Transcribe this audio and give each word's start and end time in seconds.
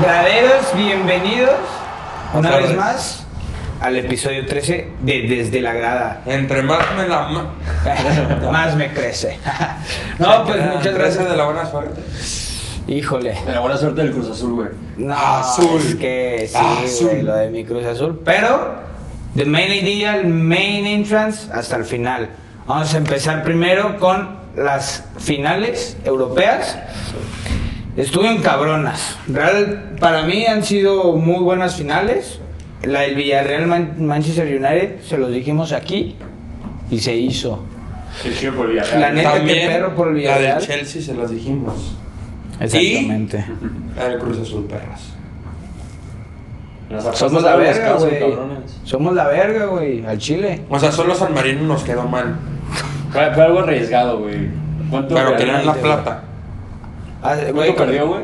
Graderos, 0.00 0.74
bienvenidos 0.76 1.56
una 2.32 2.56
vez 2.56 2.76
más 2.76 3.26
al 3.80 3.96
episodio 3.96 4.46
13 4.46 4.88
de 5.00 5.22
Desde 5.22 5.60
la 5.60 5.72
Grada. 5.72 6.22
Entre 6.26 6.62
más 6.62 6.84
me 6.96 7.08
la... 7.08 7.28
más 8.52 8.76
me 8.76 8.92
crece. 8.92 9.38
no, 10.18 10.44
pues 10.44 10.58
muchas 10.62 10.94
Gracias 10.94 10.94
gracias. 10.94 11.30
de 11.30 11.36
la 11.36 11.44
buena 11.46 11.66
suerte. 11.68 12.00
Híjole. 12.86 13.38
De 13.44 13.52
la 13.52 13.60
buena 13.60 13.76
suerte 13.76 14.02
del 14.02 14.12
Cruz 14.12 14.30
Azul, 14.30 14.52
güey. 14.54 14.68
No, 14.98 15.14
Azul. 15.16 15.80
es 15.80 15.94
que 15.96 16.48
sí, 16.48 16.56
Azul. 16.56 17.08
güey, 17.08 17.22
lo 17.22 17.34
de 17.34 17.50
mi 17.50 17.64
Cruz 17.64 17.84
Azul. 17.84 18.20
Pero, 18.24 18.74
the 19.36 19.44
main 19.44 19.72
idea, 19.72 20.16
el 20.16 20.28
main 20.28 20.86
entrance, 20.86 21.52
hasta 21.52 21.76
el 21.76 21.84
final. 21.84 22.28
Vamos 22.66 22.94
a 22.94 22.98
empezar 22.98 23.42
primero 23.42 23.98
con 23.98 24.38
las 24.56 25.04
finales 25.18 25.96
europeas. 26.04 26.78
Estuvieron 27.98 28.38
cabronas. 28.42 29.16
Real, 29.28 29.96
para 30.00 30.22
mí 30.22 30.46
han 30.46 30.62
sido 30.62 31.14
muy 31.16 31.42
buenas 31.42 31.76
finales. 31.76 32.38
La 32.84 33.00
del 33.00 33.16
Villarreal 33.16 33.66
Man- 33.66 33.94
Manchester 33.98 34.46
United, 34.46 35.00
se 35.02 35.18
los 35.18 35.32
dijimos 35.32 35.72
aquí 35.72 36.14
y 36.90 36.98
se 37.00 37.14
hizo. 37.16 37.64
Sí, 38.22 38.30
sí, 38.32 38.46
por 38.50 38.68
Villarreal. 38.68 39.00
La 39.00 39.10
neta, 39.10 39.32
También 39.34 39.58
qué 39.58 39.66
perro 39.74 39.94
por 39.96 40.08
el 40.08 40.14
la 40.14 40.18
Villarreal. 40.20 40.58
del 40.58 40.66
Chelsea 40.68 41.02
se 41.02 41.14
las 41.14 41.30
dijimos. 41.30 41.96
Exactamente. 42.60 43.44
La 43.96 44.08
del 44.10 44.18
Cruz 44.20 44.38
Azul, 44.38 44.64
perras. 44.66 45.00
Las 46.90 47.18
Somos 47.18 47.42
la 47.42 47.56
de 47.56 47.64
los 47.66 47.66
verga, 47.76 47.92
casos, 47.92 48.08
güey. 48.08 48.22
Somos 48.84 49.14
la 49.14 49.26
verga, 49.28 49.66
güey, 49.66 50.06
al 50.06 50.18
Chile. 50.18 50.62
O 50.70 50.78
sea, 50.78 50.90
solo 50.90 51.14
San 51.14 51.34
Marino 51.34 51.62
nos 51.64 51.82
quedó 51.82 52.04
mal. 52.04 52.36
Fue, 53.12 53.30
fue 53.34 53.42
algo 53.42 53.58
arriesgado, 53.60 54.20
güey. 54.20 54.48
¿Cuánto 54.88 55.14
Pero 55.14 55.36
querían 55.36 55.66
la 55.66 55.74
plata. 55.74 56.22
Ah, 57.22 57.36
¿Cuánto 57.54 57.76
perdió, 57.76 58.06
güey? 58.08 58.22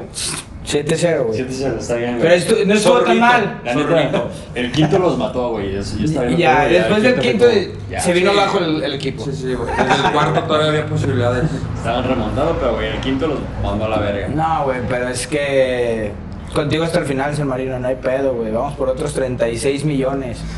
7-0, 0.67 1.25
güey. 1.27 1.39
7-0, 1.41 1.79
está 1.79 1.95
bien, 1.97 2.11
güey. 2.13 2.23
Pero 2.23 2.35
esto, 2.35 2.55
no 2.67 2.75
estuvo 2.75 3.01
tan 3.01 3.21
mal. 3.21 3.61
La 3.65 3.75
neta, 3.75 4.25
el 4.55 4.73
quinto 4.73 4.99
los 4.99 5.19
mató, 5.19 5.51
güey. 5.51 5.77
Eso 5.77 5.97
ya 5.99 6.05
está 6.07 6.23
bien. 6.23 6.39
Ya, 6.39 6.61
güey, 6.63 6.73
después 6.73 6.97
el 6.97 7.03
del 7.03 7.21
quinto 7.21 7.47
ya. 7.91 8.01
se 8.01 8.13
vino 8.15 8.33
Sí. 8.33 8.39
abajo 8.39 8.59
el, 8.59 8.83
el 8.83 8.95
equipo. 8.95 9.25
Sí, 9.25 9.33
sí, 9.33 9.55
güey. 9.55 9.69
Desde 9.77 10.07
el 10.07 10.13
cuarto 10.13 10.43
todavía 10.45 10.69
había 10.71 10.87
posibilidades. 10.87 11.51
Estaban 11.77 12.05
remontando, 12.09 12.57
pero, 12.59 12.75
güey, 12.77 12.89
el 12.89 13.01
quinto 13.01 13.27
los 13.27 13.39
mandó 13.63 13.85
a 13.85 13.89
la 13.91 13.99
verga. 13.99 14.29
No, 14.29 14.65
güey, 14.65 14.79
pero 14.89 15.09
es 15.09 15.27
que 15.27 16.13
contigo 16.55 16.85
hasta 16.85 17.01
el 17.01 17.05
final, 17.05 17.35
San 17.37 17.47
Marino, 17.49 17.79
no 17.79 17.89
hay 17.89 17.97
pedo, 17.97 18.33
güey. 18.35 18.51
Vamos 18.51 18.75
por 18.75 18.89
otros 18.89 19.13
36 19.13 19.85
millones. 19.85 20.39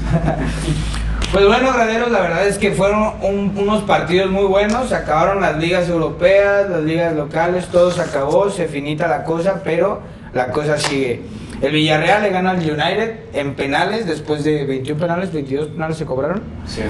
pues 1.32 1.46
bueno, 1.46 1.72
graderos, 1.72 2.10
la 2.10 2.20
verdad 2.20 2.46
es 2.46 2.56
que 2.58 2.72
fueron 2.72 3.14
un- 3.22 3.52
unos 3.56 3.82
partidos 3.82 4.30
muy 4.30 4.44
buenos. 4.44 4.88
Se 4.88 4.94
acabaron 4.94 5.41
las 5.41 5.56
ligas 5.58 5.88
europeas, 5.88 6.68
las 6.70 6.83
ligas 6.83 7.14
locales, 7.14 7.66
todo 7.66 7.91
se 7.91 8.00
acabó, 8.00 8.48
se 8.50 8.66
finita 8.68 9.06
la 9.08 9.24
cosa, 9.24 9.60
pero 9.64 10.00
la 10.33 10.48
cosa 10.48 10.78
sigue. 10.78 11.22
El 11.62 11.72
Villarreal 11.72 12.22
le 12.22 12.30
gana 12.30 12.50
al 12.50 12.58
United 12.58 13.14
en 13.33 13.55
penales, 13.55 14.06
después 14.06 14.44
de 14.44 14.64
21 14.66 15.00
penales, 15.00 15.33
22 15.33 15.68
penales 15.68 15.96
se 15.96 16.05
cobraron. 16.05 16.42
Sí. 16.66 16.83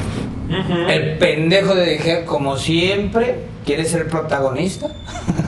El 0.89 1.19
pendejo 1.19 1.75
de 1.75 1.87
De 1.87 1.99
Gea, 1.99 2.25
como 2.25 2.57
siempre, 2.57 3.37
quiere 3.65 3.85
ser 3.85 4.09
protagonista. 4.09 4.89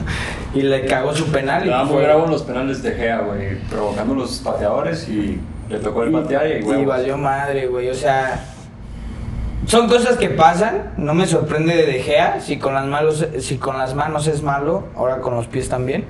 y 0.53 0.61
le 0.61 0.85
cagó 0.85 1.13
su 1.13 1.25
penal. 1.27 1.61
y 1.63 1.65
Estaban 1.65 1.87
muy 1.87 1.95
fue- 1.97 2.03
bravos 2.05 2.29
los 2.29 2.43
penales 2.43 2.81
de 2.81 2.91
Gea, 2.93 3.19
güey. 3.19 3.57
Provocando 3.69 4.15
los 4.15 4.39
pateadores 4.39 5.07
y 5.09 5.39
le 5.69 5.79
tocó 5.79 6.03
el 6.03 6.11
patear 6.11 6.47
y, 6.47 6.51
Y 6.53 6.61
güey. 6.61 6.85
valió 6.85 7.17
madre, 7.17 7.67
güey. 7.67 7.89
O 7.89 7.93
sea, 7.93 8.45
son 9.69 9.87
cosas 9.87 10.17
que 10.17 10.29
pasan. 10.29 10.93
No 10.97 11.13
me 11.13 11.27
sorprende 11.27 11.75
de 11.75 11.85
De 11.85 12.01
Gea. 12.01 12.41
Si 12.41 12.57
con 12.57 12.73
las, 12.73 12.85
manos, 12.85 13.23
si 13.39 13.57
con 13.57 13.77
las 13.77 13.93
manos 13.93 14.25
es 14.25 14.41
malo, 14.41 14.85
ahora 14.95 15.21
con 15.21 15.35
los 15.35 15.45
pies 15.45 15.69
también. 15.69 16.05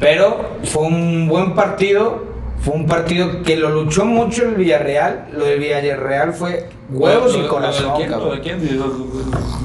Pero 0.00 0.56
fue 0.64 0.84
un 0.84 1.28
buen 1.28 1.54
partido. 1.54 2.30
Fue 2.62 2.74
un 2.74 2.86
partido 2.86 3.42
que 3.42 3.56
lo 3.56 3.68
luchó 3.68 4.06
mucho 4.06 4.44
el 4.44 4.54
Villarreal. 4.54 5.28
Lo 5.32 5.44
del 5.44 5.60
Villarreal 5.60 6.32
fue 6.32 6.70
huevos 6.88 7.36
y 7.36 7.46
corazón, 7.46 7.92
¿Lo 7.92 7.98
de. 7.98 8.08
¿Lo 8.08 8.34
de 8.34 8.40
quién? 8.40 8.78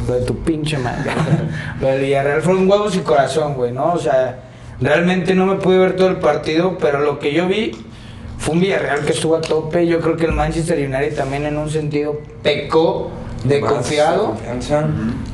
Lo 0.08 0.14
de 0.14 0.22
tu 0.26 0.38
pinche 0.40 0.78
madre. 0.78 1.12
Lo 1.80 1.88
del 1.88 2.02
Villarreal 2.02 2.42
fueron 2.42 2.70
huevos 2.70 2.98
y 2.98 3.00
corazón, 3.00 3.54
güey, 3.54 3.72
¿no? 3.72 3.94
O 3.94 3.98
sea, 3.98 4.40
realmente 4.82 5.36
no 5.36 5.46
me 5.46 5.56
pude 5.56 5.78
ver 5.78 5.96
todo 5.96 6.10
el 6.10 6.18
partido, 6.18 6.78
pero 6.78 7.00
lo 7.00 7.18
que 7.20 7.32
yo 7.32 7.48
vi 7.48 7.72
fue 8.38 8.54
un 8.56 8.62
Villarreal 8.62 9.00
que 9.06 9.12
estuvo 9.14 9.36
a 9.36 9.42
tope. 9.42 9.86
Yo 9.88 10.00
creo 10.00 10.18
que 10.18 10.26
el 10.26 10.32
Manchester 10.34 10.78
United 10.78 11.16
también 11.16 11.46
en 11.46 11.58
un 11.58 11.70
sentido 11.70 12.20
pecó 12.44 13.12
de 13.44 13.62
Más 13.62 13.72
confiado 13.74 14.36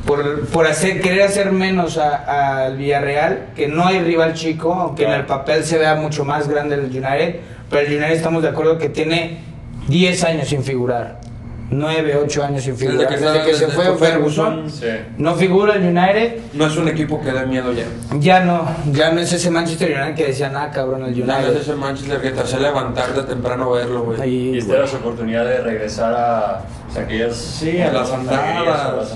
por, 0.06 0.46
por 0.48 0.66
hacer, 0.66 1.00
querer 1.00 1.22
hacer 1.22 1.50
menos 1.50 1.96
a- 1.96 2.64
al 2.66 2.76
Villarreal, 2.76 3.46
que 3.56 3.68
no 3.68 3.86
hay 3.86 4.00
rival 4.00 4.34
chico, 4.34 4.74
aunque 4.74 5.04
en 5.04 5.12
el 5.12 5.24
papel 5.26 5.64
se 5.64 5.78
vea 5.78 5.94
mucho 5.94 6.22
más 6.24 6.46
grande 6.46 6.74
el 6.74 6.82
United, 6.86 7.36
pero 7.70 7.86
el 7.86 7.96
United 7.96 8.12
estamos 8.12 8.42
de 8.42 8.50
acuerdo 8.50 8.76
que 8.76 8.90
tiene 8.90 9.38
10 9.88 10.24
años 10.24 10.48
sin 10.48 10.62
figurar. 10.62 11.21
9, 11.72 12.16
8 12.24 12.44
años 12.44 12.62
sin 12.62 12.76
figurar. 12.76 12.98
Desde 13.00 13.14
que 13.14 13.20
Desde 13.20 13.36
está- 13.38 13.46
que 13.46 13.54
se 13.54 13.66
desde 13.66 13.76
fue 13.76 13.96
Ferguson, 13.96 14.70
Sí. 14.70 14.86
no 15.18 15.34
figura 15.34 15.74
el 15.74 15.82
United. 15.86 16.36
No 16.52 16.66
es 16.66 16.76
un 16.76 16.88
equipo 16.88 17.20
que 17.20 17.32
dé 17.32 17.46
miedo 17.46 17.72
ya. 17.72 17.84
Ya 18.18 18.40
no, 18.44 18.64
ya 18.92 19.10
no 19.10 19.20
es 19.20 19.32
ese 19.32 19.50
Manchester 19.50 19.90
United 19.90 20.14
que 20.14 20.26
decían, 20.28 20.54
ah, 20.56 20.70
cabrón, 20.72 21.04
el 21.04 21.14
Ya 21.14 21.24
no 21.26 21.32
es 21.32 21.38
United. 21.44 21.60
ese 21.62 21.74
Manchester 21.74 22.20
que 22.20 22.30
te 22.30 22.40
hace 22.40 22.60
levantarte 22.60 23.22
temprano 23.22 23.72
a 23.74 23.78
verlo, 23.78 24.02
güey. 24.04 24.28
Y 24.54 24.58
esta 24.58 24.74
era 24.74 24.86
su 24.86 24.96
oportunidad 24.96 25.44
de 25.44 25.58
regresar 25.62 26.14
a 26.14 26.62
o 26.88 26.92
sea, 26.94 27.04
aquellas. 27.04 27.34
Sí, 27.36 27.80
a 27.80 27.90
las 27.90 28.12
andadas, 28.12 29.14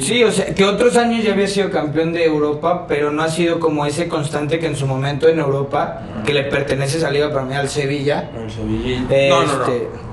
sí, 0.00 0.24
o 0.24 0.30
sea, 0.32 0.46
que 0.54 0.64
otros 0.64 0.96
años 0.96 1.22
ya 1.24 1.32
había 1.32 1.46
sido 1.46 1.70
campeón 1.70 2.12
de 2.12 2.24
Europa, 2.24 2.86
pero 2.88 3.10
no 3.10 3.22
ha 3.22 3.28
sido 3.28 3.60
como 3.60 3.84
ese 3.84 4.08
constante 4.08 4.58
que 4.58 4.66
en 4.66 4.76
su 4.76 4.86
momento 4.86 5.28
en 5.28 5.38
Europa, 5.38 6.00
que 6.24 6.32
le 6.32 6.44
pertenece 6.44 6.98
esa 6.98 7.10
liga 7.10 7.30
para 7.30 7.44
mí 7.44 7.54
al 7.54 7.68
Sevilla. 7.68 8.30
En 8.34 8.50
Sevilla. 8.50 9.00
Este, 9.02 9.28
No, 9.28 9.42
no, 9.44 9.52
no. 9.58 10.12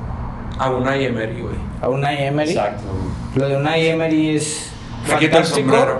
A 0.57 0.69
Unai 0.71 1.05
Emery, 1.05 1.41
güey. 1.41 1.68
A 1.81 1.89
Unai 1.89 2.23
Emery. 2.25 2.51
Exacto. 2.51 2.83
Lo 3.35 3.47
de 3.47 3.57
Unai 3.57 3.87
Emery 3.87 4.35
es 4.35 4.71
Me 5.07 5.17
quita 5.17 5.37
el 5.37 5.43
fantástico. 5.45 5.99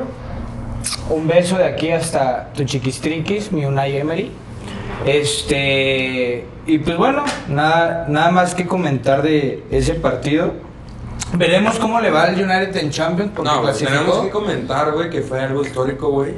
Un 1.09 1.27
beso 1.27 1.57
de 1.57 1.65
aquí 1.65 1.91
hasta 1.91 2.51
tu 2.53 2.63
chiquistriquis, 2.63 3.51
mi 3.51 3.65
Unai 3.65 3.97
Emery. 3.97 4.31
Este, 5.05 6.45
y 6.67 6.77
pues 6.79 6.97
bueno, 6.97 7.23
nada, 7.47 8.05
nada 8.09 8.31
más 8.31 8.53
que 8.55 8.65
comentar 8.67 9.21
de 9.21 9.63
ese 9.71 9.95
partido. 9.95 10.53
Veremos 11.33 11.77
cómo 11.79 11.99
le 12.01 12.09
va 12.09 12.23
al 12.23 12.33
United 12.33 12.75
en 12.77 12.89
Champions 12.89 13.31
porque 13.35 13.49
No, 13.51 13.61
clasificó. 13.61 13.91
tenemos 13.93 14.17
que 14.23 14.29
comentar, 14.29 14.91
güey, 14.91 15.09
que 15.09 15.21
fue 15.21 15.39
algo 15.41 15.61
histórico, 15.61 16.09
güey. 16.09 16.33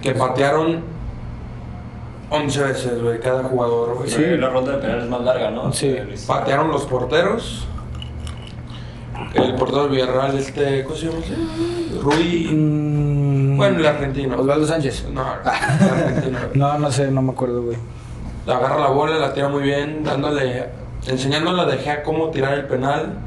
Que 0.00 0.12
patearon 0.12 0.82
11 2.30 2.62
veces, 2.62 3.02
güey, 3.02 3.20
cada 3.20 3.42
jugador, 3.42 3.96
güey. 3.98 4.08
Sí. 4.10 4.22
La 4.38 4.48
ronda 4.50 4.72
de 4.72 4.78
penales 4.78 5.08
más 5.08 5.20
larga, 5.22 5.50
¿no? 5.50 5.72
Sí. 5.72 5.96
Patearon 6.26 6.70
los 6.70 6.84
porteros. 6.86 7.66
El 9.34 9.54
portero 9.54 9.88
Villarreal, 9.88 10.36
este, 10.38 10.84
¿cómo 10.84 10.96
se 10.96 11.06
llama? 11.06 11.18
Rui. 12.02 12.48
Mm, 12.52 13.56
Bueno, 13.56 13.78
el 13.78 13.86
argentino. 13.86 14.36
Osvaldo 14.40 14.66
Sánchez. 14.66 15.06
No, 15.12 15.22
el 15.22 15.48
argentino. 15.90 16.38
No, 16.54 16.78
no 16.78 16.90
sé, 16.90 17.10
no 17.10 17.22
me 17.22 17.32
acuerdo, 17.32 17.62
güey. 17.62 17.76
Agarra 18.46 18.78
la 18.78 18.88
bola, 18.88 19.18
la 19.18 19.32
tira 19.32 19.48
muy 19.48 19.62
bien, 19.62 20.02
dándole, 20.04 20.64
enseñándole 21.06 21.62
a 21.62 21.64
De 21.66 21.78
Gea 21.78 22.02
cómo 22.02 22.28
tirar 22.30 22.54
el 22.54 22.64
penal. 22.66 23.18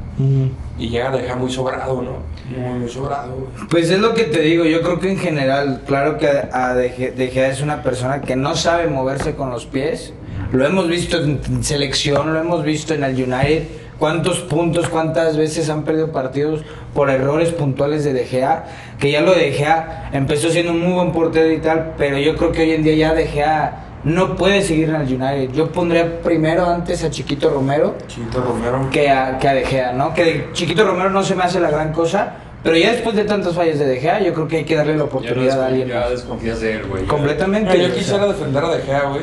Y 0.78 0.88
llega 0.88 1.10
Gea 1.12 1.36
muy 1.36 1.50
sobrado, 1.50 2.00
¿no? 2.02 2.18
Muy, 2.58 2.78
muy 2.80 2.88
sobrado, 2.88 3.34
güey. 3.34 3.68
Pues 3.68 3.90
es 3.90 3.98
lo 3.98 4.14
que 4.14 4.24
te 4.24 4.40
digo, 4.40 4.64
yo 4.64 4.80
creo 4.82 4.98
que 4.98 5.10
en 5.10 5.18
general, 5.18 5.82
claro 5.86 6.16
que 6.18 6.28
a 6.28 6.74
De 6.74 6.90
Gea- 6.94 7.14
De 7.14 7.28
Gea 7.28 7.48
es 7.48 7.60
una 7.62 7.82
persona 7.82 8.20
que 8.22 8.34
no 8.36 8.54
sabe 8.56 8.88
moverse 8.88 9.34
con 9.34 9.50
los 9.50 9.66
pies. 9.66 10.12
Lo 10.52 10.64
hemos 10.66 10.86
visto 10.88 11.18
en 11.18 11.64
selección, 11.64 12.32
lo 12.32 12.38
hemos 12.40 12.62
visto 12.62 12.94
en 12.94 13.04
el 13.04 13.14
United. 13.14 13.64
¿Cuántos 13.98 14.40
puntos, 14.40 14.88
cuántas 14.88 15.36
veces 15.36 15.70
han 15.70 15.82
perdido 15.84 16.12
partidos 16.12 16.60
por 16.94 17.08
errores 17.08 17.50
puntuales 17.50 18.04
de 18.04 18.12
De 18.12 18.24
Gea? 18.26 18.64
Que 18.98 19.10
ya 19.10 19.22
lo 19.22 19.34
de 19.34 19.46
De 19.46 19.52
Gea 19.52 20.10
empezó 20.12 20.50
siendo 20.50 20.72
un 20.72 20.80
muy 20.80 20.92
buen 20.92 21.12
portero 21.12 21.50
y 21.50 21.58
tal, 21.58 21.94
pero 21.96 22.18
yo 22.18 22.36
creo 22.36 22.52
que 22.52 22.62
hoy 22.62 22.72
en 22.72 22.82
día 22.82 22.94
ya 22.94 23.14
De 23.14 23.26
Gea 23.26 23.84
no 24.04 24.36
puede 24.36 24.62
seguir 24.62 24.90
en 24.90 24.96
el 24.96 25.02
United. 25.06 25.52
Yo 25.54 25.72
pondría 25.72 26.20
primero 26.20 26.66
antes 26.66 27.02
a 27.04 27.10
Chiquito 27.10 27.48
Romero 27.50 27.96
Chito 28.06 28.40
Romero. 28.42 28.88
que 28.90 29.08
a, 29.10 29.38
que 29.38 29.48
a 29.48 29.54
De 29.54 29.64
Gea, 29.64 29.92
¿no? 29.92 30.12
Que 30.12 30.24
de 30.24 30.48
Chiquito 30.52 30.84
Romero 30.86 31.08
no 31.10 31.22
se 31.22 31.34
me 31.34 31.44
hace 31.44 31.58
la 31.58 31.70
gran 31.70 31.92
cosa, 31.92 32.34
pero 32.62 32.76
ya 32.76 32.92
después 32.92 33.16
de 33.16 33.24
tantas 33.24 33.54
fallas 33.54 33.78
de 33.78 33.86
De 33.86 33.96
Gea, 33.98 34.20
yo 34.20 34.34
creo 34.34 34.46
que 34.46 34.58
hay 34.58 34.64
que 34.64 34.76
darle 34.76 34.92
la 34.92 34.98
Ya, 34.98 35.02
no 35.04 35.06
oportunidad 35.06 35.62
a 35.62 35.66
alguien 35.68 35.88
ya 35.88 36.08
desconfías 36.10 36.60
de 36.60 36.74
él, 36.74 36.86
güey. 36.86 37.04
Completamente. 37.06 37.72
Mira, 37.72 37.88
yo 37.88 37.94
quisiera 37.94 38.26
defender 38.26 38.62
a 38.62 38.68
De 38.76 38.82
Gea, 38.82 39.02
güey. 39.08 39.22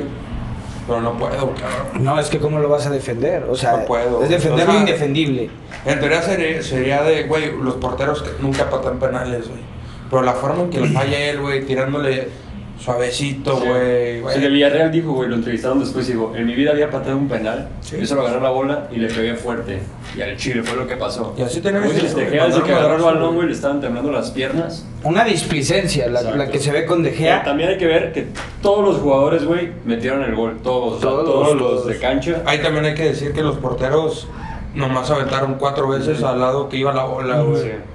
Pero 0.87 1.01
no 1.01 1.17
puedo, 1.17 1.53
cabrón. 1.55 2.03
No, 2.03 2.19
es 2.19 2.27
que 2.27 2.39
¿cómo 2.39 2.59
lo 2.59 2.67
vas 2.69 2.85
a 2.85 2.89
defender? 2.89 3.45
O 3.45 3.55
sea, 3.55 3.77
No 3.77 3.85
puedo. 3.85 4.23
es 4.23 4.29
defender 4.29 4.67
lo 4.67 4.79
indefendible. 4.79 5.49
En 5.85 5.99
teoría 5.99 6.21
sería, 6.21 6.61
sería 6.61 7.03
de, 7.03 7.23
güey, 7.23 7.51
los 7.61 7.75
porteros 7.75 8.21
que 8.21 8.31
nunca 8.41 8.69
patan 8.69 8.99
penales, 8.99 9.47
güey. 9.47 9.61
Pero 10.09 10.21
la 10.23 10.33
forma 10.33 10.63
en 10.63 10.69
que 10.69 10.79
lo 10.79 10.87
falla 10.87 11.17
él, 11.29 11.39
güey, 11.41 11.65
tirándole 11.65 12.29
suavecito, 12.79 13.57
güey. 13.57 14.15
Sí, 14.15 14.21
güey. 14.21 14.39
de 14.41 14.49
Villarreal 14.49 14.91
dijo, 14.91 15.13
güey, 15.13 15.29
lo 15.29 15.35
entrevistaron 15.35 15.79
después 15.79 16.07
y 16.09 16.13
dijo, 16.13 16.33
en 16.35 16.45
mi 16.45 16.55
vida 16.55 16.71
había 16.71 16.89
pateado 16.89 17.17
un 17.17 17.27
penal, 17.27 17.69
Sí. 17.81 17.97
yo 17.99 18.05
solo 18.05 18.21
agarré 18.21 18.41
la 18.41 18.49
bola 18.49 18.87
y 18.91 18.97
le 18.97 19.07
pegué 19.07 19.35
fuerte. 19.35 19.79
Y 20.15 20.21
al 20.21 20.35
Chile 20.37 20.63
fue 20.63 20.77
lo 20.77 20.87
que 20.87 20.95
pasó. 20.97 21.33
Y 21.37 21.41
así 21.41 21.61
tenemos 21.61 21.93
desde 21.93 22.25
mandaron 22.25 22.63
que 22.63 22.73
agarró 22.73 22.95
el 22.97 23.01
balón, 23.01 23.35
güey. 23.35 23.47
le 23.47 23.53
estaban 23.53 23.81
temblando 23.81 24.11
las 24.11 24.31
piernas. 24.31 24.85
Una 25.03 25.23
displicencia, 25.23 26.07
la, 26.07 26.49
que 26.49 26.59
se 26.59 26.71
ve 26.71 26.85
con 26.85 27.03
De 27.03 27.11
Pero 27.11 27.41
también 27.43 27.69
hay 27.69 27.77
que 27.77 27.87
ver 27.87 28.11
que 28.13 28.27
todos 28.61 28.83
los 28.85 28.97
jugadores, 28.97 29.45
güey, 29.45 29.71
metieron 29.85 30.23
el 30.23 30.35
gol. 30.35 30.59
Todos, 30.63 30.97
o 30.97 30.99
sea, 30.99 31.09
Todos, 31.09 31.55
los 31.55 31.87
de 31.87 31.97
cancha. 31.99 32.41
Ahí 32.45 32.59
también 32.61 32.85
hay 32.85 32.93
que 32.95 33.03
decir 33.05 33.33
que 33.33 33.41
los 33.41 33.57
porteros 33.57 34.27
nomás 34.75 35.09
aventaron 35.11 35.55
cuatro 35.55 35.87
veces 35.89 36.23
al 36.23 36.39
lado 36.39 36.69
que 36.69 36.77
iba 36.77 36.93
la 36.93 37.03
bola, 37.03 37.41
güey. 37.41 37.92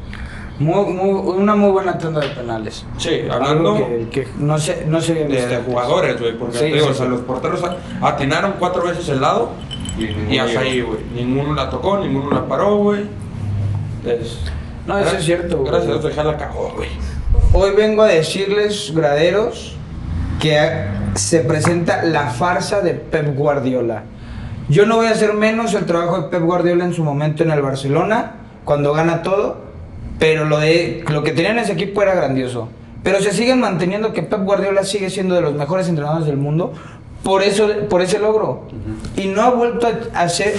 Muy- 0.59 0.93
muy- 0.93 1.37
una 1.37 1.55
muy 1.55 1.71
buena 1.71 1.97
tanda 1.99 2.21
de 2.21 2.29
penales. 2.29 2.85
Sí, 2.97 3.23
hablando 3.31 3.77
que, 3.77 4.09
que 4.11 4.29
no 4.39 4.59
se, 4.59 4.87
no 4.87 4.99
había 4.99 5.15
de, 5.15 5.25
visto 5.25 5.49
de 5.49 5.57
jugadores, 5.59 6.21
güey. 6.21 6.37
Porque 6.37 6.55
Sí, 6.55 6.65
te 6.65 6.67
digo, 6.73 6.87
sí, 6.87 6.91
o 6.91 6.95
sea, 6.95 7.07
sí. 7.07 7.11
los 7.13 7.21
porteros 7.21 7.63
atinaron 8.03 8.55
cuatro 8.59 8.83
veces 8.83 9.09
el 9.09 9.21
lado 9.21 9.51
Y, 9.97 10.35
y 10.35 10.39
hasta 10.39 10.61
ahí, 10.61 10.81
güey. 10.81 10.99
Ninguno 11.15 11.55
la 11.55 11.71
tocó, 11.71 11.99
ninguno 11.99 12.31
la 12.33 12.47
paró, 12.47 12.77
güey. 12.79 13.05
No, 14.87 14.99
eso 14.99 15.17
es 15.17 15.25
cierto, 15.25 15.59
güey. 15.59 15.71
Gracias 15.71 15.97
a 15.97 16.09
Dios, 16.09 16.17
la 16.25 16.37
cagó, 16.37 16.73
güey. 16.75 16.89
Hoy 17.53 17.71
vengo 17.77 18.03
a 18.03 18.07
decirles, 18.07 18.93
graderos, 18.95 19.77
que 20.41 20.87
se 21.15 21.41
presenta 21.41 22.03
la 22.05 22.31
farsa 22.31 22.81
de 22.81 22.95
Pep 22.95 23.35
Guardiola. 23.37 24.05
Yo 24.69 24.87
no 24.87 24.97
voy 24.97 25.07
a 25.07 25.11
hacer 25.11 25.35
menos 25.35 25.75
el 25.75 25.85
trabajo 25.87 26.23
de 26.23 26.29
Pep 26.29 26.43
Guardiola 26.43 26.85
en 26.85 26.95
su 26.95 27.05
momento 27.05 27.43
en 27.43 27.51
el 27.51 27.63
Barcelona, 27.63 28.33
cuando 28.65 28.93
gana 28.93 29.23
todo, 29.23 29.68
pero 30.19 30.45
lo, 30.45 30.59
de, 30.59 31.05
lo 31.09 31.23
que 31.23 31.33
tenía 31.33 31.51
en 31.53 31.59
ese 31.59 31.73
equipo 31.73 32.03
era 32.03 32.15
grandioso. 32.15 32.69
Pero 33.03 33.21
se 33.21 33.33
siguen 33.33 33.61
manteniendo 33.61 34.13
que 34.13 34.23
Pep 34.23 34.43
Guardiola 34.45 34.83
sigue 34.85 35.09
siendo 35.11 35.35
de 35.35 35.41
los 35.41 35.55
mejores 35.55 35.89
entrenadores 35.89 36.27
del 36.27 36.37
mundo 36.37 36.73
por, 37.23 37.43
eso, 37.43 37.69
por 37.89 38.03
ese 38.03 38.19
logro. 38.19 38.65
Y 39.17 39.27
no 39.27 39.43
ha 39.43 39.51
vuelto 39.51 39.87
a, 40.15 40.21
hacer, 40.21 40.55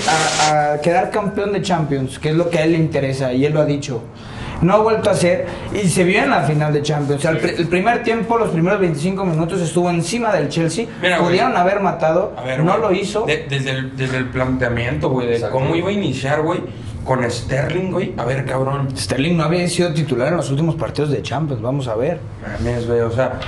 a, 0.49 0.73
a 0.73 0.81
quedar 0.81 1.11
campeón 1.11 1.51
de 1.53 1.61
Champions, 1.61 2.17
que 2.19 2.29
es 2.29 2.35
lo 2.35 2.49
que 2.49 2.59
a 2.59 2.63
él 2.63 2.71
le 2.73 2.77
interesa, 2.77 3.33
y 3.33 3.45
él 3.45 3.53
lo 3.53 3.61
ha 3.61 3.65
dicho. 3.65 4.01
No 4.61 4.73
ha 4.73 4.77
vuelto 4.79 5.09
a 5.09 5.13
hacer, 5.13 5.45
y 5.73 5.87
se 5.87 6.03
vio 6.03 6.21
en 6.21 6.29
la 6.31 6.41
final 6.43 6.73
de 6.73 6.81
Champions. 6.81 7.19
O 7.19 7.21
sea, 7.21 7.31
el, 7.31 7.37
el 7.59 7.67
primer 7.67 8.03
tiempo, 8.03 8.37
los 8.37 8.49
primeros 8.49 8.79
25 8.81 9.23
minutos, 9.25 9.61
estuvo 9.61 9.89
encima 9.89 10.33
del 10.33 10.49
Chelsea. 10.49 10.85
Mira, 11.01 11.19
güey. 11.19 11.39
Haber 11.39 11.79
matado, 11.79 12.33
ver, 12.45 12.61
no 12.61 12.77
güey, 12.77 12.81
lo 12.81 12.91
hizo. 13.01 13.25
de- 13.25 13.45
desde, 13.49 13.71
el, 13.71 13.95
desde 13.95 14.17
el 14.17 14.25
planteamiento, 14.29 15.09
güey, 15.09 15.27
de 15.27 15.35
Exacto. 15.35 15.55
cómo 15.55 15.75
iba 15.77 15.89
a 15.89 15.93
iniciar, 15.93 16.41
güey, 16.41 16.59
con 17.09 17.29
Sterling, 17.31 17.91
güey. 17.91 18.13
A 18.17 18.23
ver, 18.23 18.45
cabrón. 18.45 18.87
Sterling 18.95 19.35
no 19.35 19.43
había 19.45 19.67
sido 19.67 19.91
titular 19.93 20.27
en 20.27 20.37
los 20.37 20.51
últimos 20.51 20.75
partidos 20.75 21.09
de 21.09 21.23
Champions, 21.23 21.59
vamos 21.59 21.87
a 21.87 21.95
ver. 21.95 22.19
Mames, 22.59 22.85
güey, 22.87 22.99
o 23.01 23.09
sea, 23.09 23.39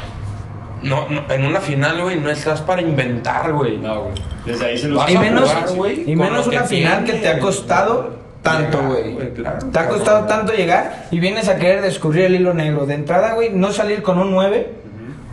no, 0.82 1.08
no, 1.10 1.32
en 1.32 1.46
una 1.46 1.60
final, 1.62 2.02
güey, 2.02 2.20
no 2.20 2.32
estás 2.32 2.60
para 2.62 2.82
inventar, 2.82 3.54
güey. 3.54 3.78
No, 3.78 4.02
güey. 4.06 4.14
Desde 4.48 4.66
ahí 4.66 4.78
se 4.80 4.88
los 4.88 4.98
Vas 4.98 5.12
Y 5.12 5.16
a 5.16 5.20
menos, 5.22 5.48
jugar, 5.48 5.76
güey, 5.76 6.12
y 6.12 6.16
menos 6.16 6.48
una 6.48 6.64
final 6.64 7.04
que 7.04 7.14
te 7.14 7.28
ha 7.28 7.34
güey. 7.34 7.42
costado 7.44 8.16
tanto, 8.42 8.80
Llegar, 8.80 9.12
güey. 9.14 9.34
claro, 9.36 9.60
te 9.60 9.68
ha 9.68 9.72
cabrón. 9.84 9.98
costado 10.00 10.26
tanto 10.26 10.54
llegar 10.54 11.06
y 11.12 11.20
vienes 11.20 11.48
a 11.48 11.58
querer 11.58 11.84
descubrir 11.84 12.26
el 12.26 12.34
hilo 12.36 12.56
negro. 12.56 12.88
De 12.88 12.96
entrada, 12.96 13.36
güey, 13.36 13.52
no 13.52 13.72
salir 13.72 14.02
con 14.02 14.18
un 14.18 14.32
9. 14.32 14.74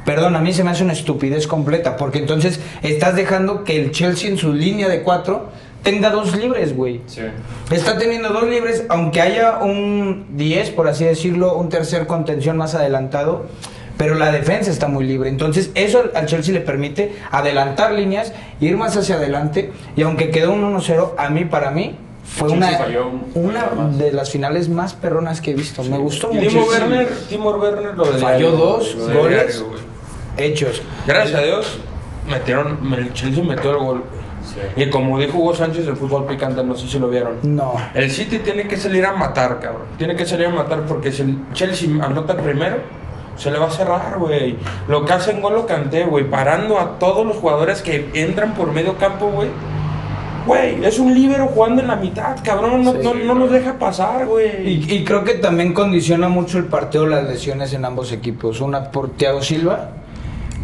Perdón, 0.05 0.37
a 0.37 0.41
mí 0.41 0.53
se 0.53 0.65
me 0.65 0.71
hace 0.71 0.85
una 0.85 0.93
estupidez 0.93 1.47
completa, 1.47 1.97
porque 1.97 2.19
entonces 2.19 2.61
estás 2.83 3.15
dejando 3.17 3.65
que 3.65 3.81
el 3.81 3.91
Chelsea 3.91 4.29
en 4.31 4.37
su 4.37 4.53
línea 4.53 4.89
de 4.89 5.03
4 5.03 5.49
tenga 5.83 6.11
dos 6.11 6.37
libres, 6.37 6.75
güey. 6.77 7.01
Sí. 7.07 7.23
Está 7.71 7.99
teniendo 7.99 8.31
dos 8.31 8.45
libres, 8.45 8.85
aunque 8.89 9.21
haya 9.21 9.59
un 9.59 10.27
10, 10.37 10.71
por 10.71 10.89
así 10.89 11.05
decirlo, 11.05 11.57
un 11.57 11.69
tercer 11.69 12.07
contención 12.07 12.57
más 12.57 12.75
adelantado, 12.75 13.47
pero 13.97 14.15
la 14.15 14.31
defensa 14.31 14.71
está 14.71 14.89
muy 14.89 15.05
libre. 15.05 15.29
Entonces, 15.29 15.71
eso 15.75 16.05
al 16.15 16.27
Chelsea 16.27 16.55
le 16.55 16.61
permite 16.61 17.17
adelantar 17.31 17.93
líneas, 17.93 18.33
ir 18.61 18.77
más 18.77 18.97
hacia 18.97 19.17
adelante, 19.17 19.73
y 19.97 20.03
aunque 20.03 20.31
quedó 20.31 20.53
un 20.53 20.63
1-0, 20.77 21.15
a 21.17 21.31
mí, 21.31 21.45
para 21.45 21.71
mí, 21.71 21.97
fue 22.25 22.51
una, 22.51 22.79
una 23.35 23.65
de 23.97 24.13
las 24.13 24.31
finales 24.31 24.69
más 24.69 24.93
perronas 24.93 25.41
que 25.41 25.53
he 25.53 25.55
visto. 25.55 25.83
Me 25.85 25.97
gustó 25.97 26.29
mucho. 26.31 26.49
Timo 26.49 26.65
Werner, 26.67 27.09
Timo 27.29 27.51
Werner 27.53 27.95
lo 27.97 28.05
de 28.05 28.19
Falló 28.19 28.51
diario, 28.51 28.51
dos 28.53 28.95
lo 28.95 29.07
de 29.07 29.15
goles. 29.15 29.47
diario. 29.59 29.79
Hechos. 30.37 30.83
Gracias 31.07 31.41
a 31.41 31.43
Dios, 31.43 31.79
metieron, 32.31 32.93
el 32.93 33.13
Chelsea 33.15 33.43
metió 33.43 33.71
el 33.73 33.79
gol. 33.79 34.05
Sí. 34.44 34.82
Y 34.82 34.90
como 34.90 35.19
dijo 35.19 35.38
Hugo 35.38 35.55
Sánchez 35.55 35.87
del 35.87 35.96
fútbol 35.96 36.26
picante, 36.26 36.62
no 36.64 36.75
sé 36.75 36.88
si 36.88 36.99
lo 36.99 37.08
vieron. 37.08 37.37
No. 37.43 37.75
El 37.94 38.11
City 38.11 38.38
tiene 38.38 38.67
que 38.67 38.76
salir 38.76 39.05
a 39.05 39.12
matar, 39.12 39.61
cabrón. 39.61 39.82
Tiene 39.96 40.17
que 40.17 40.25
salir 40.26 40.46
a 40.46 40.50
matar 40.50 40.82
porque 40.87 41.12
si 41.12 41.23
el 41.23 41.38
Chelsea 41.52 41.88
anota 42.02 42.32
el 42.35 42.40
primero, 42.40 42.76
se 43.37 43.50
le 43.50 43.58
va 43.58 43.67
a 43.67 43.70
cerrar, 43.70 44.19
güey. 44.19 44.56
Lo 44.88 45.05
que 45.05 45.12
hace 45.12 45.31
en 45.31 45.40
Golo 45.40 45.67
Canté, 45.67 46.05
güey, 46.05 46.29
parando 46.29 46.79
a 46.79 46.99
todos 46.99 47.26
los 47.26 47.37
jugadores 47.37 47.82
que 47.82 48.11
entran 48.14 48.55
por 48.55 48.73
medio 48.73 48.96
campo, 48.96 49.31
güey. 49.31 49.49
Güey, 50.46 50.82
es 50.85 50.99
un 50.99 51.12
líbero 51.14 51.46
jugando 51.49 51.82
en 51.82 51.88
la 51.88 51.96
mitad, 51.96 52.37
cabrón. 52.43 52.82
No, 52.82 52.93
Sí, 52.93 52.99
no, 53.02 53.14
no 53.14 53.35
nos 53.35 53.50
deja 53.50 53.79
pasar, 53.79 54.26
güey. 54.26 54.67
Y, 54.67 54.93
y 54.94 55.05
creo 55.05 55.23
que 55.23 55.35
también 55.35 55.75
condiciona 55.75 56.29
mucho 56.29 56.56
el 56.58 56.64
partido 56.64 57.06
las 57.06 57.25
lesiones 57.29 57.75
en 57.75 57.85
ambos 57.85 58.12
equipos. 58.12 58.61
Una 58.62 58.90
por 58.90 59.11
Thiago 59.11 59.43
Silva, 59.43 59.90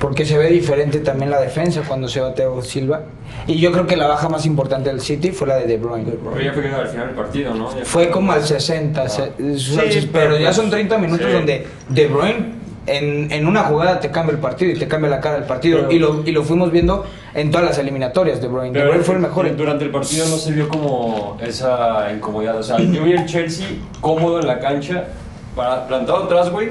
porque 0.05 0.27
se 0.27 0.37
ve 0.37 0.51
diferente 0.51 0.99
también 0.99 1.31
la 1.31 1.41
defensa 1.41 1.81
cuando 1.89 2.09
se 2.09 2.21
va 2.21 2.35
Thiago 2.35 2.61
Silva. 2.61 3.05
Y 3.47 3.55
yo 3.55 3.73
creo 3.73 3.87
que 3.87 3.97
la 3.97 4.07
baja 4.07 4.29
más 4.29 4.45
importante 4.45 4.91
del 4.91 5.01
City 5.01 5.31
fue 5.31 5.49
la 5.49 5.57
de 5.57 5.65
De 5.67 5.79
Bruyne. 5.79 6.13
Pero 6.23 6.43
ya 6.43 6.53
fue 6.53 6.69
al 6.71 6.89
final 6.89 7.07
del 7.07 7.17
partido, 7.17 7.55
¿no? 7.55 7.75
Ya 7.75 7.87
Fue 7.87 8.11
como 8.11 8.31
al 8.33 8.43
60, 8.45 9.09
se- 9.09 9.33
Sí, 9.59 10.11
pero 10.13 10.13
pero 10.13 10.37
ya 10.37 10.45
pues, 10.49 10.57
son 10.57 10.69
30 10.69 10.99
minutos 10.99 11.27
sí. 11.27 11.33
donde 11.33 11.67
De 11.89 12.07
Bruyne 12.07 12.53
en, 12.87 13.33
en 13.33 13.47
una 13.47 13.63
jugada 13.63 13.99
te 13.99 14.11
cambia 14.11 14.35
el 14.35 14.41
partido 14.41 14.73
y 14.73 14.79
te 14.79 14.87
cambia 14.87 15.09
la 15.09 15.21
cara 15.21 15.37
del 15.37 15.45
partido. 15.45 15.79
Pero- 15.79 15.93
y, 15.93 15.99
lo, 15.99 16.23
y 16.27 16.33
lo 16.33 16.43
fuimos 16.45 16.71
viendo 16.71 17.07
en 17.33 17.51
todas 17.51 17.67
las 17.67 17.79
eliminatorias. 17.79 18.43
De 18.43 18.49
Bruyne, 18.49 18.79
de 18.79 18.85
Bruyne 18.85 19.05
fue 19.05 19.15
el 19.15 19.23
mejor. 19.23 19.57
Durante 19.57 19.87
el 19.87 19.91
partido 19.91 20.29
no 20.29 20.37
se 20.37 20.53
vio 20.53 20.69
como 20.69 21.39
esa 21.41 22.13
incomodidad. 22.15 22.59
O 22.59 22.63
sea, 22.63 22.79
yo 22.79 23.05
vi 23.05 23.13
el 23.13 23.25
Chelsea 23.25 23.69
cómodo 24.03 24.39
en 24.41 24.49
la 24.49 24.59
cancha, 24.59 25.05
para, 25.57 25.87
plantado 25.87 26.25
atrás, 26.25 26.51
güey, 26.51 26.69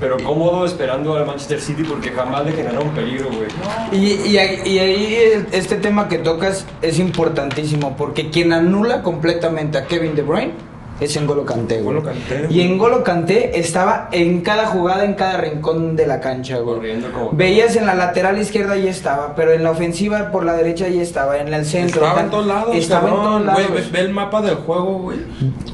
pero 0.00 0.16
cómodo 0.22 0.64
esperando 0.66 1.16
al 1.16 1.26
Manchester 1.26 1.60
City 1.60 1.82
porque 1.84 2.10
jamás 2.10 2.44
le 2.44 2.52
generaron 2.52 2.90
peligro, 2.90 3.28
güey. 3.30 3.48
Y, 3.92 4.12
y 4.28 4.36
y 4.36 4.78
ahí 4.78 5.46
este 5.52 5.76
tema 5.76 6.08
que 6.08 6.18
tocas 6.18 6.66
es 6.82 6.98
importantísimo 6.98 7.96
porque 7.96 8.30
quien 8.30 8.52
anula 8.52 9.02
completamente 9.02 9.78
a 9.78 9.86
Kevin 9.86 10.14
De 10.14 10.22
Bruyne 10.22 10.52
es 10.98 11.20
N'Golo 11.20 11.44
Kanté, 11.44 11.82
güey. 11.82 12.02
Kanté, 12.02 12.46
Y. 12.50 12.64
N'Golo 12.68 13.02
Kanté 13.04 13.58
estaba 13.58 14.08
en 14.12 14.40
cada 14.40 14.66
jugada, 14.66 15.04
en 15.04 15.14
cada 15.14 15.36
rincón 15.38 15.94
de 15.96 16.06
la 16.06 16.20
cancha, 16.20 16.58
güey. 16.58 16.76
Corriendo 16.76 17.12
como- 17.12 17.30
Veías 17.32 17.76
en 17.76 17.84
la 17.86 17.94
lateral 17.94 18.38
izquierda 18.38 18.72
ahí 18.74 18.88
estaba, 18.88 19.34
pero 19.34 19.52
en 19.52 19.62
la 19.62 19.72
ofensiva 19.72 20.30
por 20.32 20.44
la 20.44 20.54
derecha 20.54 20.86
ahí 20.86 20.98
estaba, 21.00 21.38
en 21.38 21.52
el 21.52 21.64
centro. 21.66 22.02
Estaba 22.02 22.20
en 22.22 22.30
todos 22.30 22.46
lados, 22.46 22.74
Estaba 22.74 23.08
en 23.08 23.14
cabrón, 23.14 23.26
todos 23.32 23.44
lados. 23.46 23.68
Güey, 23.68 23.82
ve, 23.82 23.88
ve 23.92 24.00
el 24.00 24.10
mapa 24.10 24.40
del 24.42 24.54
juego, 24.56 24.98
güey. 25.00 25.18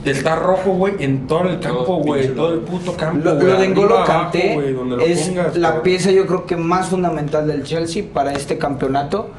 Está 0.05 0.35
rojo, 0.37 0.73
güey, 0.73 0.95
en 0.99 1.27
todo 1.29 1.49
el 1.49 1.61
campo, 1.61 1.97
güey. 1.99 2.29
Todo 2.35 2.55
el 2.55 2.61
puto 2.61 2.93
campo. 2.97 3.21
Lo, 3.25 3.37
de 3.37 3.69
N'Golo 3.69 3.99
abajo, 3.99 4.31
güey, 4.33 4.75
es 5.11 5.29
pongas, 5.29 5.57
la 5.57 5.69
cabrón. 5.69 5.83
pieza 5.85 6.11
yo 6.11 6.27
creo 6.27 6.46
que 6.46 6.56
más 6.56 6.89
fundamental 6.89 7.46
del 7.46 7.63
Chelsea 7.63 8.03
para 8.13 8.32
este 8.32 8.58
campeonato, 8.58 9.31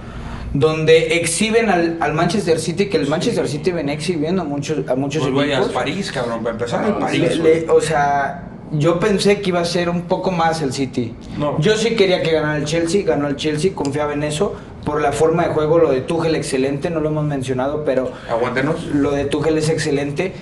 donde 0.53 1.15
exhiben 1.17 1.69
al, 1.69 1.98
al 2.00 2.13
Manchester 2.13 2.60
City, 2.60 2.86
que 2.88 2.98
el 2.98 3.07
Manchester 3.07 3.48
City 3.48 3.72
venía 3.72 3.93
exhibiendo 3.93 4.43
a 4.43 4.45
muchos, 4.45 4.88
a 4.88 4.95
muchos 4.95 5.27
Pues, 5.27 5.50
equipos. 5.50 5.69
París, 5.72 6.12
cabrón, 6.12 6.39
para 6.43 6.51
empezar 6.53 6.86
Ah, 6.88 7.00
París. 7.00 7.22
Le- 7.22 7.38
güey. 7.38 7.62
le- 7.65 7.69
o 7.72 7.81
sea, 7.81 8.43
yo 8.72 9.00
pensé 9.00 9.41
que 9.41 9.50
iba 9.50 9.60
a 9.62 9.65
ser 9.65 9.89
un 9.89 10.03
poco 10.03 10.31
más 10.31 10.62
el 10.62 10.72
City. 10.74 11.15
No. 11.38 11.60
Yo 11.60 11.75
sí 11.75 11.95
quería 11.95 12.22
que 12.22 12.31
ganara 12.31 12.57
el 12.57 12.65
Chelsea, 12.65 13.03
ganó 13.03 13.27
el 13.27 13.36
Chelsea, 13.36 13.72
confiaba 13.74 14.13
en 14.13 14.24
eso, 14.24 14.55
por 14.86 15.01
la 15.01 15.12
forma 15.12 15.48
de 15.48 15.53
juego, 15.53 15.79
lo 15.79 15.91
de 15.91 16.01
Tuchel 16.01 16.36
excelente, 16.36 16.89
no 16.89 17.00
lo 17.00 17.10
hemos 17.10 17.25
mencionado, 17.25 17.83
pero 17.86 18.12
Aguántenos. 18.29 18.86
lo 18.93 19.12
de 19.12 19.25
Tuchel 19.25 19.57
es 19.57 19.69
excelente. 19.69 20.33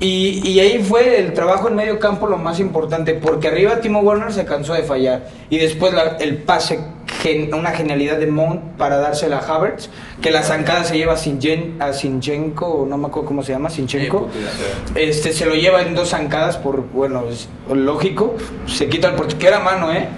Y, 0.00 0.48
y 0.48 0.60
ahí 0.60 0.78
fue 0.84 1.18
el 1.18 1.32
trabajo 1.32 1.66
en 1.68 1.74
medio 1.74 1.98
campo 1.98 2.28
lo 2.28 2.36
más 2.36 2.60
importante, 2.60 3.14
porque 3.14 3.48
arriba 3.48 3.80
Timo 3.80 3.98
Werner 4.00 4.32
se 4.32 4.44
cansó 4.44 4.74
de 4.74 4.84
fallar. 4.84 5.28
Y 5.50 5.58
después 5.58 5.92
la- 5.92 6.16
el 6.20 6.36
pase, 6.36 6.78
gen- 7.22 7.52
una 7.54 7.70
genialidad 7.72 8.16
de 8.18 8.26
Mount 8.26 8.60
para 8.76 8.98
dársela 8.98 9.38
a 9.38 9.54
Havertz, 9.54 9.88
que 10.22 10.30
la 10.30 10.42
zancada 10.42 10.84
se 10.84 10.96
lleva 10.96 11.14
a, 11.14 11.16
Sinchen- 11.16 11.80
a 11.80 11.92
Sinchenko, 11.92 12.66
o 12.66 12.86
no 12.86 12.96
me 12.98 13.06
acuerdo 13.08 13.28
cómo 13.28 13.42
se 13.42 13.52
llama, 13.52 13.70
Sinchenko. 13.70 14.26
Puto, 14.26 14.38
Este, 14.94 15.32
se 15.32 15.46
lo 15.46 15.54
lleva 15.54 15.82
en 15.82 15.94
dos 15.94 16.10
zancadas 16.10 16.56
por, 16.56 16.82
bueno, 16.92 17.24
es 17.30 17.48
lógico, 17.72 18.34
se 18.66 18.88
quita 18.88 19.08
el 19.08 19.14
portero, 19.14 19.38
que 19.38 19.46
era 19.48 19.60
mano, 19.60 19.92
¿eh? 19.92 20.08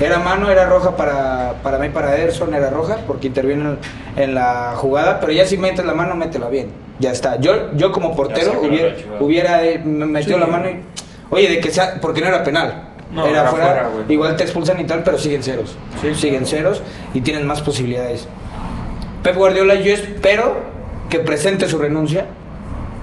Era 0.00 0.18
mano, 0.18 0.50
era 0.50 0.64
roja 0.66 0.96
para, 0.96 1.54
para 1.62 1.78
mí, 1.78 1.90
para 1.90 2.16
Ederson, 2.16 2.54
era 2.54 2.70
roja, 2.70 2.98
porque 3.06 3.26
interviene 3.28 3.76
en, 4.16 4.22
en 4.22 4.34
la 4.34 4.72
jugada, 4.76 5.20
pero 5.20 5.32
ya 5.32 5.44
si 5.46 5.58
metes 5.58 5.84
la 5.84 5.94
mano, 5.94 6.14
métela 6.16 6.48
bien, 6.48 6.70
ya 6.98 7.12
está. 7.12 7.38
Yo, 7.38 7.70
yo 7.76 7.92
como 7.92 8.16
portero 8.16 8.60
hubiera, 8.62 8.94
hubiera 9.20 9.64
eh, 9.64 9.78
me- 9.78 10.06
metido 10.06 10.36
Sí. 10.38 10.40
la 10.40 10.46
mano 10.46 10.70
y, 10.70 10.80
oye, 11.30 11.48
de 11.48 11.60
que 11.60 11.70
sea, 11.70 11.98
porque 12.00 12.20
no 12.22 12.28
era 12.28 12.42
penal. 12.42 12.88
No, 13.12 13.26
era 13.26 13.40
era 13.42 13.50
fuera, 13.50 13.90
igual 14.08 14.36
te 14.36 14.44
expulsan 14.44 14.80
y 14.80 14.84
tal, 14.84 15.02
pero 15.02 15.18
siguen 15.18 15.42
ceros. 15.42 15.76
Sí. 16.00 16.14
Siguen 16.14 16.46
ceros 16.46 16.82
y 17.12 17.20
tienen 17.20 17.46
más 17.46 17.60
posibilidades. 17.60 18.26
Pep 19.22 19.36
Guardiola, 19.36 19.74
yo 19.76 19.92
espero 19.92 20.56
que 21.10 21.18
presente 21.20 21.68
su 21.68 21.78
renuncia, 21.78 22.26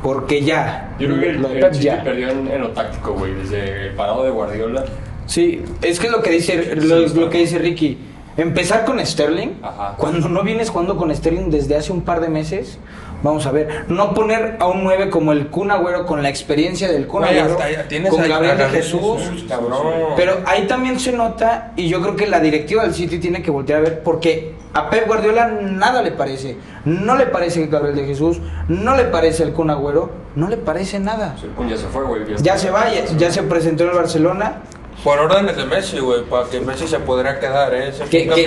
porque 0.01 0.41
ya, 0.43 0.95
Yo 0.99 1.07
creo 1.07 1.19
que 1.19 1.29
el, 1.29 1.41
lo 1.41 1.49
de 1.49 1.59
Pep 1.59 1.73
ya. 1.73 2.03
perdió 2.03 2.29
en, 2.29 2.47
en 2.49 2.61
lo 2.61 2.69
táctico, 2.69 3.13
güey. 3.13 3.33
Desde 3.35 3.87
el 3.87 3.93
parado 3.93 4.23
de 4.23 4.31
Guardiola. 4.31 4.85
Sí, 5.27 5.63
es 5.81 5.99
que 5.99 6.07
es 6.07 6.11
lo 6.11 6.21
que 6.23 6.31
dice, 6.31 6.75
lo, 6.75 6.99
lo 7.07 7.29
que 7.29 7.37
dice 7.39 7.59
Ricky. 7.59 7.97
Empezar 8.37 8.85
con 8.85 9.05
Sterling, 9.05 9.49
Ajá. 9.61 9.95
cuando 9.97 10.27
no 10.29 10.43
vienes 10.43 10.69
jugando 10.69 10.95
con 10.97 11.13
Sterling 11.13 11.49
desde 11.51 11.75
hace 11.75 11.91
un 11.91 12.01
par 12.01 12.21
de 12.21 12.29
meses, 12.29 12.79
vamos 13.23 13.45
a 13.45 13.51
ver, 13.51 13.85
no 13.89 14.13
poner 14.13 14.55
a 14.59 14.67
un 14.67 14.83
9 14.83 15.09
como 15.09 15.31
el 15.31 15.47
Kun 15.47 15.71
Agüero 15.71 16.05
con 16.05 16.21
la 16.23 16.29
experiencia 16.29 16.91
del 16.91 17.07
Kun 17.07 17.21
Güey, 17.23 17.39
Agüero, 17.39 17.53
hasta 17.57 17.71
ya 17.71 17.87
tienes 17.87 18.11
con 18.11 18.27
Gabriel 18.27 18.57
de 18.57 18.65
Jesús, 18.69 19.01
Jesús, 19.21 19.45
cabrón. 19.47 20.13
pero 20.15 20.37
ahí 20.45 20.67
también 20.67 20.99
se 20.99 21.11
nota, 21.11 21.71
y 21.75 21.87
yo 21.89 22.01
creo 22.01 22.15
que 22.15 22.27
la 22.27 22.39
directiva 22.39 22.83
del 22.83 22.93
City 22.93 23.19
tiene 23.19 23.41
que 23.41 23.51
voltear 23.51 23.79
a 23.79 23.83
ver, 23.83 24.03
porque 24.03 24.53
a 24.73 24.89
Pep 24.89 25.07
Guardiola 25.07 25.47
nada 25.47 26.01
le 26.01 26.11
parece. 26.11 26.55
No 26.85 27.15
le 27.17 27.25
parece 27.25 27.65
Gabriel 27.67 27.95
de 27.95 28.05
Jesús, 28.05 28.39
no 28.67 28.95
le 28.95 29.03
parece 29.05 29.43
el 29.43 29.51
Kun 29.53 29.69
Agüero, 29.69 30.11
no 30.35 30.47
le 30.47 30.57
parece 30.57 30.99
nada. 30.99 31.35
El 31.43 31.49
Kun 31.51 31.67
ya 31.69 31.77
se 31.77 31.87
fue, 31.87 32.03
güey. 32.03 32.21
Ya 32.41 32.57
se 32.57 32.69
va, 32.69 32.85
ya, 32.93 33.05
ya 33.17 33.31
se 33.31 33.43
presentó 33.43 33.83
en 33.83 33.89
el 33.89 33.95
Barcelona. 33.95 34.61
Por 35.03 35.17
órdenes 35.17 35.55
de 35.55 35.65
Messi, 35.65 35.99
güey, 35.99 36.23
para 36.25 36.47
que 36.49 36.59
Messi 36.59 36.87
se 36.87 36.99
podría 36.99 37.39
quedar, 37.39 37.73
¿eh? 37.73 37.89
Ese 37.89 38.03
Que, 38.05 38.27
que- 38.27 38.45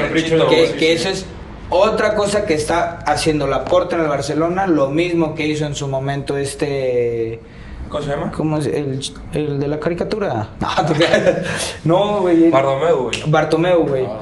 que- 0.48 0.74
que 0.78 0.92
eso 0.92 1.08
es 1.08 1.24
otra 1.72 2.14
cosa 2.14 2.44
que 2.44 2.54
está 2.54 2.98
haciendo 3.06 3.46
Laporta 3.46 3.96
en 3.96 4.02
el 4.02 4.08
Barcelona, 4.08 4.66
lo 4.66 4.88
mismo 4.90 5.34
que 5.34 5.46
hizo 5.46 5.64
en 5.66 5.74
su 5.74 5.88
momento 5.88 6.36
este... 6.36 7.40
¿Cómo 7.88 8.02
se 8.04 8.10
llama? 8.10 8.32
¿Cómo 8.34 8.56
es? 8.58 8.66
El, 8.66 9.00
el 9.34 9.60
de 9.60 9.68
la 9.68 9.78
caricatura. 9.78 10.48
No, 10.60 10.86
creas. 10.94 11.46
No, 11.84 12.20
güey. 12.20 12.50
Bardomeu, 12.50 13.02
güey. 13.04 13.22
Bartomeu, 13.26 13.86
güey. 13.86 14.06
Ah. 14.06 14.20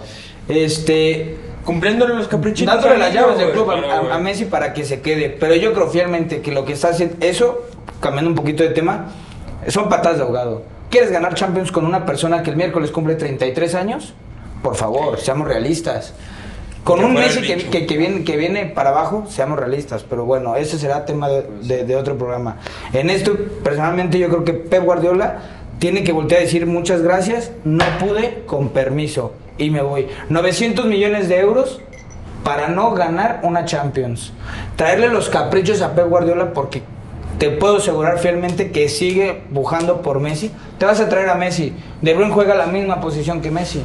Este... 0.49 1.37
Cumpliéndole 1.65 2.15
los 2.15 2.27
caprichitos. 2.27 2.75
Dándole 2.75 2.99
las 2.99 3.13
llaves 3.13 3.39
del 3.39 3.51
club 3.53 3.71
a- 3.71 4.15
a, 4.15 4.19
Messi 4.19 4.47
para 4.47 4.73
que 4.73 4.85
se 4.85 5.01
quede. 5.03 5.29
Pero 5.29 5.55
yo 5.55 5.73
creo 5.73 5.89
fielmente 5.89 6.41
que 6.41 6.51
lo 6.53 6.65
que 6.65 6.73
está 6.73 6.89
haciendo... 6.89 7.17
Eso, 7.21 7.67
cambiando 8.01 8.31
un 8.31 8.35
poquito 8.35 8.63
de 8.63 8.71
tema, 8.71 9.09
son 9.69 9.89
patadas 9.89 10.19
de 10.19 10.25
ahogado. 10.25 10.63
¿Quieres 10.91 11.13
ganar 11.13 11.35
Champions 11.35 11.71
con 11.71 11.87
una 11.87 12.05
persona 12.07 12.43
que 12.43 12.51
el 12.51 12.57
miércoles 12.57 12.91
cumple 12.91 13.15
33 13.15 13.75
años? 13.77 14.15
Por 14.63 14.75
favor, 14.75 15.21
seamos 15.21 15.47
realistas. 15.47 16.15
Con 16.85 17.05
un 17.05 17.15
Messi 17.15 17.43
que, 17.43 17.57
que- 17.71 17.87
que 17.87 17.97
viene, 17.99 18.25
que 18.25 18.37
viene 18.37 18.67
para 18.67 18.91
abajo, 18.91 19.25
seamos 19.29 19.59
realistas. 19.59 20.05
Pero 20.09 20.25
bueno, 20.25 20.57
ese 20.57 20.79
será 20.79 21.05
tema 21.05 21.29
de, 21.29 21.43
de- 21.63 21.85
de 21.85 21.97
otro 21.97 22.17
programa. 22.17 22.57
En 22.93 23.11
esto, 23.11 23.37
personalmente, 23.63 24.19
yo 24.19 24.29
creo 24.29 24.45
que 24.45 24.55
Pep 24.55 24.83
Guardiola 24.85 25.39
tiene 25.79 26.03
que 26.05 26.13
voltear 26.13 26.41
a 26.41 26.45
decir 26.45 26.67
muchas 26.67 27.03
gracias, 27.03 27.53
no 27.65 27.85
pude, 27.99 28.43
con 28.47 28.71
permiso. 28.71 29.33
Y 29.59 29.71
me 29.71 29.83
voy. 29.83 30.07
900 30.31 30.87
millones 30.87 31.29
de 31.29 31.39
euros 31.41 31.81
para 32.45 32.69
no 32.69 32.93
ganar 32.95 33.41
una 33.43 33.67
Champions. 33.67 34.33
Traerle 34.77 35.09
los 35.09 35.29
caprichos 35.29 35.83
a 35.83 35.95
Pep 35.95 36.09
Guardiola 36.09 36.53
porque 36.55 36.83
te 37.39 37.51
puedo 37.51 37.77
asegurar 37.77 38.19
fielmente 38.19 38.71
que 38.71 38.89
sigue 38.89 39.43
bujando 39.51 40.01
por 40.03 40.19
Messi. 40.21 40.51
Te 40.79 40.87
vas 40.87 41.01
a 41.01 41.09
traer 41.11 41.29
a 41.29 41.35
Messi. 41.35 41.75
De 42.01 42.15
Bruyne 42.15 42.33
juega 42.33 42.55
la 42.55 42.67
misma 42.67 43.01
posición 43.03 43.41
que 43.43 43.51
Messi. 43.51 43.83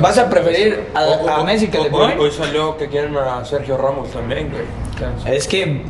Vas 0.00 0.18
a 0.18 0.28
preferir 0.30 0.80
a, 0.94 1.02
O- 1.04 1.28
a 1.28 1.44
Messi 1.44 1.68
que 1.68 1.78
De 1.78 1.88
Bruyne. 1.88 2.16
hoy 2.18 2.30
salió 2.30 2.76
que 2.76 2.88
quieren 2.88 3.16
a 3.16 3.44
Sergio 3.44 3.76
Ramos 3.76 4.10
también, 4.10 4.50
güey. 4.50 4.64
Es 5.26 5.48
que, 5.48 5.82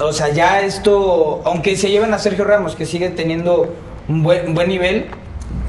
o 0.00 0.12
sea, 0.12 0.28
ya 0.30 0.60
esto, 0.62 1.40
aunque 1.44 1.76
se 1.76 1.90
lleven 1.90 2.12
a 2.12 2.18
Sergio 2.18 2.44
Ramos, 2.44 2.74
que 2.74 2.86
sigue 2.86 3.10
teniendo 3.10 3.72
un 4.08 4.22
buen, 4.22 4.48
un 4.48 4.54
buen 4.54 4.68
nivel, 4.68 5.06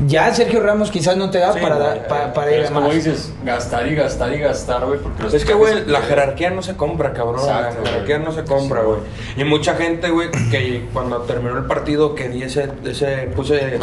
ya 0.07 0.33
Sergio 0.33 0.61
Ramos 0.61 0.91
quizás 0.91 1.17
no 1.17 1.29
te 1.29 1.39
da 1.39 1.53
Sí, 1.53 1.59
para, 1.59 2.33
para 2.33 2.51
ir 2.51 2.59
es 2.61 2.69
a 2.69 2.73
como 2.73 2.87
más. 2.87 2.95
dices, 2.95 3.33
gastar 3.43 3.87
y 3.87 3.95
gastar 3.95 4.33
y 4.33 4.39
gastar, 4.39 4.85
güey. 4.85 4.99
Es 5.33 5.43
que, 5.43 5.53
güey, 5.53 5.85
la 5.85 6.01
jerarquía 6.01 6.49
no 6.51 6.61
se 6.61 6.75
compra, 6.75 7.13
cabrón. 7.13 7.41
Exacto, 7.41 7.81
la 7.83 7.89
jerarquía 7.89 8.19
no 8.19 8.31
se 8.31 8.43
compra, 8.43 8.81
Sí, 8.81 8.85
güey. 8.87 8.99
Y 9.37 9.43
mucha 9.43 9.75
gente, 9.75 10.09
güey, 10.09 10.29
que 10.51 10.87
cuando 10.93 11.21
terminó 11.23 11.57
el 11.57 11.65
partido, 11.65 12.15
que 12.15 12.29
di 12.29 12.43
ese, 12.43 12.69
ese, 12.85 13.29
puse 13.35 13.79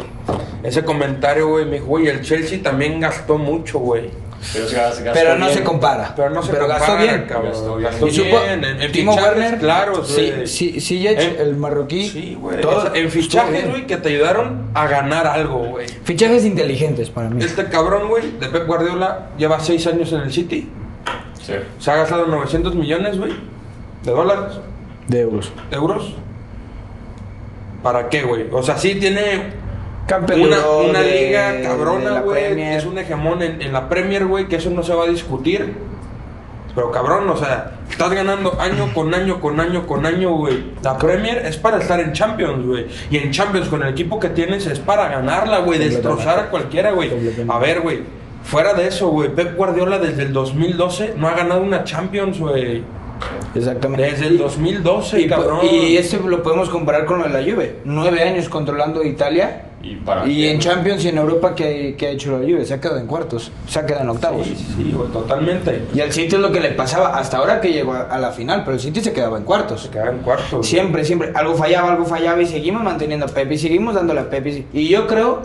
ese 0.63 0.85
comentario, 0.85 1.49
güey, 1.49 1.65
me 1.67 1.73
dijo, 1.73 1.87
güey, 1.87 2.09
el 2.09 2.23
Chelsea 2.23 2.63
también 2.63 2.99
gastó 3.01 3.37
mucho, 3.39 3.79
güey. 3.79 4.11
Pero, 4.53 4.69
se 4.69 4.77
gas- 4.77 5.01
gastó 5.03 5.13
Pero 5.21 5.37
no 5.39 5.47
bien. 5.47 5.59
se 5.59 5.65
compara. 5.65 6.13
Pero 6.17 6.31
no 6.31 6.43
se 6.43 6.51
Pero 6.53 6.67
compara, 6.67 6.87
gastó 6.87 7.03
bien. 7.03 7.27
cabrón. 7.29 7.53
Gastó 7.53 7.77
bien. 7.77 7.91
Gastó 7.91 8.07
Y 8.07 8.11
supo- 8.13 8.25
bien, 8.45 8.65
en, 8.65 8.83
en 8.83 8.93
Timo 8.93 9.13
fichajes 9.13 9.39
Werner, 9.39 9.59
claros, 9.59 10.09
sí, 10.09 10.33
sí, 10.47 10.81
sí, 10.81 11.07
En- 11.07 11.37
el 11.41 11.57
marroquí, 11.57 12.09
Sí, 12.09 12.37
güey. 12.41 12.61
todo 12.61 12.95
en 12.95 13.11
fichajes, 13.11 13.69
güey, 13.71 13.87
que 13.87 13.97
te 13.97 14.09
ayudaron 14.11 14.71
a 14.75 14.87
ganar 14.87 15.27
algo, 15.27 15.59
güey. 15.59 15.87
Fichajes 16.05 16.45
inteligentes 16.45 17.11
para 17.11 17.29
mí. 17.29 17.43
Este 17.45 17.65
cabrón, 17.67 18.09
güey, 18.09 18.39
de 18.39 18.49
Pep 18.49 18.67
Guardiola, 18.67 19.31
lleva 19.39 19.59
seis 19.61 19.87
años 19.87 20.13
en 20.13 20.21
el 20.21 20.33
City. 20.33 20.69
Sí. 21.43 21.53
Se 21.79 21.91
ha 21.91 21.97
gastado 21.97 22.27
900 22.27 22.75
millones, 22.75 23.19
güey, 23.19 23.33
de 24.03 24.11
dólares, 24.11 24.59
De 25.09 25.21
euros. 25.21 25.53
de 25.71 25.77
euros. 25.77 26.15
¿Para 27.83 28.09
qué, 28.09 28.23
güey? 28.23 28.47
O 28.53 28.63
sea, 28.63 28.77
sí 28.77 28.97
tiene 28.97 29.53
Campeón 30.07 30.43
una, 30.43 30.57
de- 30.57 30.91
una 30.91 31.03
liga 31.03 31.53
de 31.53 31.63
cabrona, 31.63 32.11
la 32.11 32.21
güey. 32.21 32.45
Premier. 32.47 32.79
Es 32.79 32.85
un 32.87 32.99
hegemón 32.99 33.43
en, 33.43 33.61
en 33.63 33.73
la 33.73 33.89
Premier, 33.89 34.25
güey, 34.27 34.47
que 34.49 34.57
eso 34.57 34.71
no 34.71 34.83
se 34.83 34.95
va 34.95 35.05
a 35.05 35.09
discutir. 35.09 35.75
Pero 36.75 36.91
cabrón, 36.93 37.29
o 37.31 37.37
sea, 37.37 37.73
estás 37.91 38.11
ganando 38.13 38.61
año 38.61 38.93
con 38.93 39.13
año, 39.15 39.41
con 39.41 39.59
año, 39.59 39.87
con 39.87 40.05
año, 40.05 40.33
güey. 40.37 40.73
La 40.83 40.99
Premier 40.99 41.39
es 41.47 41.57
para 41.57 41.79
estar 41.79 41.99
en 42.01 42.13
Champions, 42.13 42.67
güey. 42.67 42.87
Y 43.11 43.17
en 43.17 43.31
Champions, 43.31 43.69
con 43.69 43.83
el 43.83 43.89
equipo 43.89 44.21
que 44.21 44.29
tienes, 44.29 44.67
es 44.67 44.79
para 44.79 45.09
ganarla, 45.09 45.61
güey. 45.61 45.79
Destrozar 45.79 46.39
a 46.39 46.51
cualquiera, 46.51 46.91
güey. 46.93 47.11
A 47.49 47.59
ver, 47.59 47.81
güey. 47.81 48.03
Fuera 48.45 48.75
de 48.75 48.87
eso, 48.89 49.09
güey. 49.09 49.31
Pep 49.35 49.57
Guardiola 49.57 49.99
desde 49.99 50.23
el 50.25 50.33
2012 50.35 51.15
no 51.17 51.29
ha 51.29 51.35
ganado 51.35 51.63
una 51.63 51.83
Champions, 51.85 52.39
güey. 52.39 52.83
Exactamente. 53.55 54.03
Desde 54.11 54.27
el 54.27 54.37
2012, 54.39 55.21
y, 55.23 55.27
cabrón. 55.29 55.61
y 55.65 55.97
este 55.97 56.19
lo 56.19 56.43
podemos 56.43 56.69
comparar 56.69 57.07
con 57.07 57.19
lo 57.21 57.25
de 57.29 57.31
la 57.31 57.41
Juve. 57.51 57.77
Nueve 57.87 58.23
años 58.23 58.51
controlando 58.51 59.03
Italia. 59.03 59.63
Y, 59.89 59.95
para 59.97 60.27
Y 60.27 60.37
qué, 60.41 60.51
en? 60.51 60.59
Champions 60.59 61.05
y 61.05 61.09
en 61.09 61.19
Europa, 61.19 61.55
¿qué, 61.55 61.95
qué 61.97 62.07
ha 62.09 62.11
hecho 62.11 62.33
la 62.33 62.39
Juve? 62.39 62.65
Se 62.65 62.75
ha 62.75 62.81
quedado 62.81 62.99
en 62.99 63.07
cuartos. 63.07 63.53
Se 63.69 63.79
ha 63.79 63.87
quedado 63.87 64.03
en 64.05 64.11
octavos. 64.11 64.47
Sí, 64.47 64.57
sí, 64.57 64.93
güey, 64.93 65.09
totalmente. 65.11 65.83
Y 65.95 66.01
al 66.01 66.13
City 66.13 66.35
es 66.35 66.41
lo 66.41 66.51
que 66.51 66.61
le 66.61 66.71
pasaba 66.71 67.17
hasta 67.19 67.37
ahora 67.37 67.61
que 67.61 67.73
llegó 67.73 67.93
a, 67.95 68.19
la 68.19 68.31
final. 68.33 68.63
Pero 68.65 68.75
el 68.75 68.81
City 68.81 69.01
se 69.01 69.13
quedaba 69.13 69.39
en 69.39 69.45
cuartos. 69.45 69.83
Se 69.83 69.91
queda 69.91 70.11
en 70.11 70.19
cuarto. 70.19 70.59
güey. 70.59 70.65
Siempre, 70.69 71.05
siempre. 71.05 71.31
Algo 71.35 71.55
fallaba, 71.55 71.93
algo 71.93 72.05
fallaba 72.05 72.43
y 72.43 72.47
seguimos 72.47 72.83
manteniendo 72.83 73.27
a 73.27 73.29
Pep 73.29 73.51
y 73.53 73.59
seguimos 73.59 73.95
dándole 73.95 74.21
a 74.21 74.31
Pep. 74.31 74.47
y- 74.47 74.67
Y 74.73 74.89
yo 74.89 75.07
creo 75.07 75.43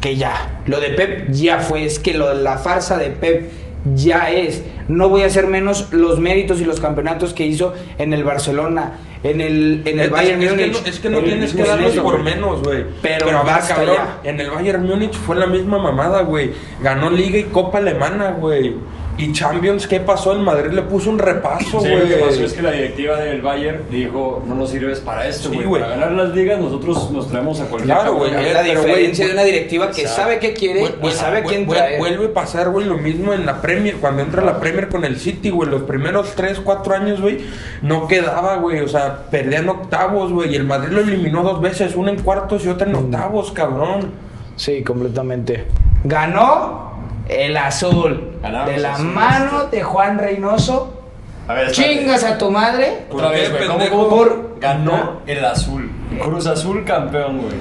que 0.00 0.16
ya. 0.16 0.60
Lo 0.66 0.80
de 0.80 0.88
Pep 0.90 1.30
ya 1.30 1.60
fue. 1.60 1.84
Es 1.84 1.98
que 1.98 2.14
lo 2.14 2.28
de 2.34 2.42
la 2.42 2.58
farsa 2.58 2.98
de 2.98 3.10
Pep 3.10 3.50
ya 3.94 4.30
es. 4.30 4.62
No 4.88 5.08
voy 5.08 5.22
a 5.22 5.26
hacer 5.26 5.46
menos 5.46 5.88
los 5.92 6.18
méritos 6.18 6.60
y 6.60 6.64
los 6.64 6.80
campeonatos 6.80 7.32
que 7.34 7.46
hizo 7.46 7.72
en 7.98 8.12
el 8.12 8.24
Barcelona, 8.24 8.94
en 9.24 9.40
el, 9.40 9.82
en 9.86 9.98
el 9.98 10.04
Es- 10.06 10.10
Bayern 10.10 10.42
es, 10.42 10.52
que 10.52 10.56
Múnich. 10.66 10.80
no, 10.82 10.86
es 10.88 11.00
que 11.00 11.08
no 11.10 11.18
tienes 11.20 11.54
que 11.54 11.64
darlos 11.64 11.94
por 11.96 12.22
menos, 12.22 12.62
güey. 12.62 12.84
Pero 13.02 13.24
a 13.30 13.42
ver, 13.42 13.54
basta 13.54 13.74
cabrón, 13.74 13.96
ya. 13.96 14.20
en 14.30 14.38
el 14.40 14.50
Bayern 14.50 14.86
Múnich 14.86 15.14
fue 15.14 15.34
la 15.36 15.46
misma 15.46 15.78
mamada, 15.78 16.20
güey. 16.22 16.52
Ganó 16.80 17.10
Liga 17.10 17.38
y 17.38 17.44
Copa 17.44 17.78
Alemana, 17.78 18.30
güey. 18.32 18.74
Y 19.16 19.32
Champions, 19.32 19.86
¿qué 19.86 20.00
pasó? 20.00 20.32
En 20.32 20.40
Madrid 20.42 20.72
le 20.72 20.82
puso 20.82 21.08
un 21.08 21.18
repaso, 21.20 21.80
Sí, 21.80 21.88
güey. 21.88 22.00
lo 22.00 22.08
que 22.08 22.14
pasó 22.16 22.42
es 22.44 22.52
que 22.52 22.62
la 22.62 22.72
directiva 22.72 23.16
del 23.16 23.42
Bayern 23.42 23.82
dijo, 23.88 24.42
no 24.46 24.56
nos 24.56 24.70
sirves 24.70 24.98
para 24.98 25.28
esto, 25.28 25.50
Sí, 25.50 25.54
güey. 25.54 25.66
güey. 25.68 25.82
para 25.82 25.94
ganar 25.96 26.12
las 26.12 26.34
ligas 26.34 26.58
nosotros 26.58 27.10
nos 27.12 27.28
traemos 27.28 27.60
a 27.60 27.66
cualquier 27.66 27.94
Claro, 27.96 28.14
güey, 28.16 28.30
Es 28.34 28.52
la 28.52 28.62
pero, 28.62 28.80
diferencia 28.82 29.24
güey, 29.24 29.28
de 29.28 29.32
una 29.40 29.44
directiva 29.44 29.90
que 29.92 30.08
sabe 30.08 30.38
qué 30.40 30.52
quiere 30.52 30.80
Vuel- 30.82 31.08
y 31.08 31.12
sabe 31.12 31.44
quién 31.44 31.66
traer. 31.68 31.98
Vuelve 31.98 32.26
a 32.26 32.32
pasar, 32.34 32.70
güey, 32.70 32.86
lo 32.86 32.98
mismo 32.98 33.32
en 33.32 33.46
la 33.46 33.60
Premier. 33.62 33.96
Cuando 33.96 34.22
entra 34.22 34.42
la 34.42 34.58
Premier 34.58 34.88
con 34.88 35.04
el 35.04 35.16
City, 35.20 35.50
güey, 35.50 35.70
los 35.70 35.82
primeros 35.82 36.34
3, 36.34 36.58
4 36.58 36.94
años, 36.96 37.20
güey, 37.20 37.38
no 37.82 38.08
quedaba, 38.08 38.56
güey. 38.56 38.80
O 38.80 38.88
sea, 38.88 39.26
perdían 39.30 39.68
octavos, 39.68 40.32
güey. 40.32 40.52
Y 40.52 40.56
el 40.56 40.64
Madrid 40.64 40.90
lo 40.92 41.00
eliminó 41.02 41.42
dos 41.44 41.60
veces, 41.60 41.94
una 41.94 42.10
en 42.10 42.20
cuartos 42.20 42.64
y 42.64 42.68
otra 42.68 42.88
en 42.88 42.96
octavos, 42.96 43.52
cabrón. 43.52 44.10
Sí, 44.56 44.82
completamente. 44.82 45.66
Ganó 46.02 46.93
el 47.28 47.56
azul. 47.56 48.32
Ganamos 48.42 48.68
de 48.70 48.78
la 48.78 48.92
azul, 48.94 49.06
mano 49.06 49.64
de 49.70 49.82
Juan 49.82 50.18
Reynoso. 50.18 51.00
A 51.48 51.54
ver. 51.54 51.70
Chingas 51.72 52.24
a 52.24 52.38
tu 52.38 52.50
madre. 52.50 53.06
Otra 53.10 53.26
¿Por 53.28 53.34
qué, 53.34 53.40
vez, 53.42 53.50
güey. 53.50 53.66
¿Cómo, 53.66 53.78
pendejo? 53.78 54.08
cómo? 54.08 54.16
Por- 54.16 54.54
Ganó 54.60 55.20
el 55.26 55.44
azul. 55.44 55.90
Cruz 56.22 56.46
Azul 56.46 56.84
campeón, 56.84 57.38
güey. 57.42 57.54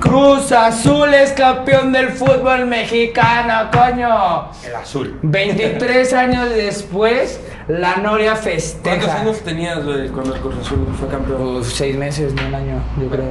Cruz 0.00 0.50
Azul 0.50 1.12
es 1.14 1.30
campeón 1.32 1.92
del 1.92 2.08
fútbol 2.08 2.66
mexicano, 2.66 3.70
coño. 3.70 4.48
El 4.66 4.74
azul. 4.74 5.18
23 5.22 6.12
años 6.14 6.48
después, 6.50 7.38
la 7.68 7.96
Noria 7.96 8.32
¿Cuántos 8.32 8.52
festeja. 8.52 9.20
años 9.20 9.40
tenías, 9.42 9.84
güey, 9.84 10.08
cuando 10.08 10.34
el 10.34 10.40
Cruz 10.40 10.54
Azul 10.62 10.88
fue 10.98 11.06
campeón? 11.08 11.58
Uf, 11.58 11.68
seis 11.72 11.96
meses, 11.96 12.32
ni 12.32 12.42
un 12.42 12.54
año, 12.54 12.82
yo 13.00 13.08
creo. 13.08 13.24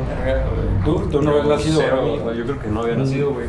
¿Tú? 0.86 1.10
¿Tú 1.12 1.22
no 1.24 1.32
habías 1.32 1.48
nacido? 1.48 1.82
No, 1.82 2.34
yo 2.34 2.44
creo 2.46 2.60
que 2.62 2.68
no 2.68 2.82
había 2.84 2.96
nacido, 2.96 3.32
güey. 3.34 3.48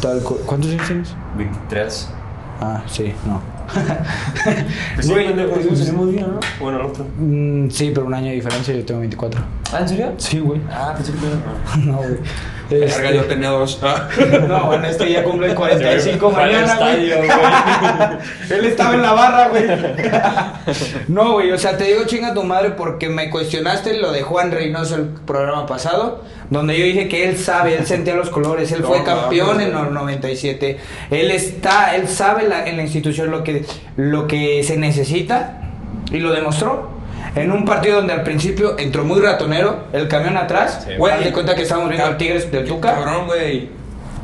Tal 0.00 0.20
cu- 0.22 0.38
¿Cuántos 0.46 0.70
años 0.70 0.86
tienes? 0.86 1.14
23. 1.36 2.08
Ah, 2.60 2.82
sí, 2.86 3.14
no. 3.26 3.40
Pues 4.94 5.06
sí, 5.06 5.12
Güey, 5.12 5.26
pendejo, 5.28 5.58
hicimos 5.60 5.80
el 5.80 5.86
mismo 5.86 6.06
día, 6.06 6.26
¿no? 6.26 6.40
Bueno, 6.60 6.80
el 6.80 6.86
otro. 6.86 7.06
Mm, 7.18 7.70
sí, 7.70 7.90
pero 7.94 8.06
un 8.06 8.14
año 8.14 8.26
de 8.28 8.34
diferencia, 8.34 8.74
yo 8.74 8.84
tengo 8.84 9.00
24. 9.00 9.40
¿Ah, 9.72 9.78
en 9.80 9.88
serio? 9.88 10.12
Sí, 10.18 10.38
güey. 10.40 10.60
Ah, 10.70 10.92
pensé 10.96 11.12
que. 11.12 11.18
No, 11.86 11.96
güey. 11.98 12.16
Verga, 12.70 13.10
yo 13.12 13.24
tenía 13.24 13.50
dos. 13.50 13.80
No, 14.48 14.66
bueno, 14.66 14.86
este 14.86 15.10
ya 15.12 15.22
cumple 15.22 15.54
45 15.54 16.30
Fue 16.30 16.42
al 16.42 16.52
mañana, 16.52 16.76
güey. 16.76 17.10
estadio, 17.10 17.16
güey. 17.18 18.58
Él 18.58 18.64
estaba 18.66 18.94
en 18.94 19.02
la 19.02 19.12
barra, 19.12 19.48
güey. 19.48 19.64
No, 21.08 21.32
güey, 21.32 21.50
o 21.52 21.58
sea, 21.58 21.76
te 21.76 21.84
digo 21.84 22.04
chinga 22.06 22.32
tu 22.34 22.42
madre 22.44 22.70
porque 22.70 23.08
me 23.08 23.28
cuestionaste 23.30 23.98
lo 23.98 24.10
de 24.12 24.22
Juan 24.22 24.50
Reynoso 24.50 24.96
el 24.96 25.04
programa 25.06 25.66
pasado, 25.66 26.22
donde 26.50 26.78
yo 26.78 26.84
dije 26.84 27.08
que 27.08 27.28
él 27.28 27.36
sabe, 27.36 27.76
él 27.76 27.86
sentía 27.86 28.14
los 28.14 28.30
colores, 28.30 28.72
él 28.72 28.80
No, 28.82 28.88
fue 28.88 28.98
no, 29.00 29.04
campeón 29.04 29.56
no, 29.58 29.62
en 29.80 29.86
el 29.88 29.92
97. 29.94 30.78
Él 31.10 31.30
está, 31.30 31.94
él 31.96 32.08
sabe 32.08 32.48
la- 32.48 32.66
en 32.66 32.76
la 32.78 32.82
institución 32.84 33.30
lo 33.30 33.44
que, 33.44 33.51
lo 33.96 34.26
que 34.26 34.62
se 34.62 34.76
necesita 34.76 35.60
y 36.10 36.18
lo 36.18 36.32
demostró. 36.32 36.90
En 37.34 37.50
un 37.50 37.64
partido 37.64 37.96
donde 37.96 38.12
al 38.12 38.22
principio 38.24 38.78
entró 38.78 39.04
muy 39.04 39.20
ratonero, 39.20 39.84
el 39.92 40.06
camión 40.08 40.36
atrás, 40.36 40.84
Sí. 40.86 40.94
güey, 40.98 41.22
de 41.24 41.32
cuenta 41.32 41.54
que 41.54 41.62
estábamos 41.62 41.88
viendo 41.90 42.06
al 42.06 42.16
Tigres 42.18 42.50
del 42.52 42.66
Tuca, 42.66 42.94
Cabrón, 42.94 43.26
güey. 43.26 43.70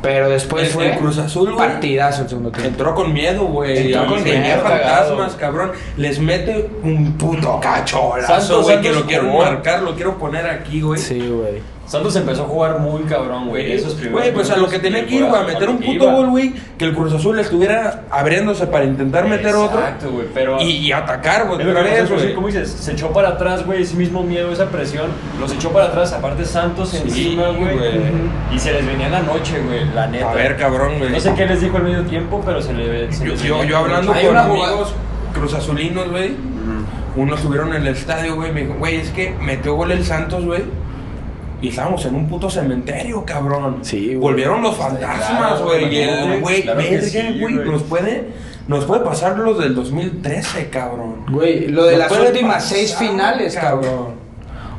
pero 0.03 0.29
después 0.29 0.65
El- 0.65 0.73
fue 0.75 0.91
el 0.93 0.99
Cruz 0.99 1.17
Azul, 1.19 1.55
güey. 1.55 1.57
partidazo 1.69 2.23
el 2.23 2.29
segundo 2.29 2.51
tiempo. 2.51 2.69
Entró 2.69 2.95
con 2.95 3.13
miedo, 3.15 3.45
güey. 3.47 3.93
Entró 3.93 4.07
con 4.09 4.23
miedo, 4.23 4.61
fantasmas, 4.63 5.35
cabrón. 5.37 5.73
Les 5.97 6.19
mete 6.21 6.69
un 6.83 7.15
puto 7.17 7.59
cacholazo, 7.61 8.63
güey. 8.63 8.81
Que 8.83 8.93
lo 8.93 9.07
quiero 9.07 9.33
marcar, 9.33 9.83
lo 9.83 9.95
quiero 9.95 10.19
poner 10.19 10.47
aquí, 10.47 10.83
güey. 10.83 11.01
Sí, 11.01 11.19
güey. 11.19 11.63
Santos 11.89 12.15
empezó 12.17 12.45
a 12.45 12.47
jugar 12.47 12.81
muy 12.81 13.03
cabrón, 13.05 13.49
güey. 13.49 13.73
Esos 13.73 13.95
primeros 13.95 14.21
Güey, 14.21 14.35
pues 14.35 14.51
a 14.51 14.59
lo 14.59 14.69
que 14.69 14.79
tenía 14.79 15.07
que 15.07 15.15
ir, 15.15 15.25
güey, 15.25 15.41
a 15.41 15.45
meter 15.47 15.71
un 15.71 15.79
puto 15.79 16.13
gol, 16.13 16.29
güey. 16.29 16.53
Que 16.77 16.85
el 16.85 16.95
Cruz 16.95 17.15
Azul 17.15 17.39
estuviera 17.39 18.05
abriéndose 18.11 18.67
para 18.67 18.85
intentar 18.85 19.27
meter 19.27 19.55
otro. 19.55 19.79
Exacto, 19.79 20.11
güey, 20.11 20.27
pero... 20.35 20.61
Y, 20.61 20.71
y 20.71 20.93
atacar, 20.93 21.47
güey. 21.47 21.67
Otra 21.67 21.83
vez, 21.83 22.11
güey. 22.11 22.35
como 22.35 22.49
dices, 22.49 22.71
se 22.71 22.93
echó 22.93 23.11
para 23.11 23.31
atrás, 23.31 23.65
güey, 23.65 23.83
ese 23.83 23.97
mismo 23.97 24.23
miedo, 24.23 24.53
esa 24.53 24.67
presión, 24.67 25.07
los 25.41 25.51
echó 25.53 25.71
para 25.71 25.87
atrás, 25.87 26.13
aparte 26.13 26.45
Santos 26.45 26.91
Sí, 26.91 26.99
encima, 26.99 27.49
güey, 27.49 27.79
y 28.53 28.59
se 28.59 28.73
les 28.73 28.87
venía 28.87 29.09
la 29.09 29.23
noche, 29.23 29.59
güey, 29.61 29.87
la 29.95 30.07
neta. 30.07 30.31
A 30.31 30.35
ver, 30.35 30.57
cabrón, 30.59 30.99
güey. 30.99 31.11
No 31.11 31.21
sé 31.21 31.33
qué 31.35 31.47
les 31.47 31.63
dijo 31.63 31.79
al 31.79 31.85
medio 31.85 32.03
tiempo, 32.05 32.43
pero 32.45 32.61
se, 32.61 32.75
le, 32.75 33.11
se 33.13 33.25
Yo, 33.25 33.33
les 33.33 33.69
yo, 33.69 33.79
hablando 33.79 34.13
con 34.13 34.37
amigos 34.37 34.95
Cruz 35.33 35.55
Azulinos, 35.55 36.11
güey. 36.11 36.37
Unos 37.17 37.41
estuvieron 37.41 37.75
en 37.75 37.83
el 37.83 37.89
estadio, 37.89 38.37
güey. 38.37 38.53
Me 38.53 38.63
dijo, 38.63 38.75
güey, 38.75 38.97
es 38.97 39.11
que 39.11 39.35
metió 39.41 39.75
gol 39.75 39.91
el 39.91 40.05
Santos, 40.05 40.45
güey. 40.45 40.63
Y 41.61 41.69
estábamos 41.71 42.05
en 42.07 42.15
un 42.15 42.29
puto 42.29 42.49
cementerio, 42.49 43.25
cabrón. 43.25 43.79
Sí, 43.83 44.07
güey. 44.09 44.19
Volvieron 44.19 44.63
los 44.63 44.77
fantasmas, 44.77 45.29
Claro, 45.29 45.65
güey. 45.65 45.95
y 45.95 46.01
el 46.03 46.41
güey, 46.41 46.63
güey. 46.63 47.55
nos 47.67 47.83
puede, 47.83 48.29
nos 48.69 48.85
puede 48.85 49.05
pasar 49.05 49.39
los 49.39 49.59
del 49.59 49.75
2013, 49.75 50.69
cabrón. 50.71 51.27
Güey, 51.31 51.67
lo 51.69 51.85
de 51.85 51.97
Nos 51.97 52.11
las 52.11 52.13
últimas 52.29 52.55
pasar, 52.57 52.77
seis 52.77 52.95
finales, 52.97 53.57
cabrón. 53.57 54.28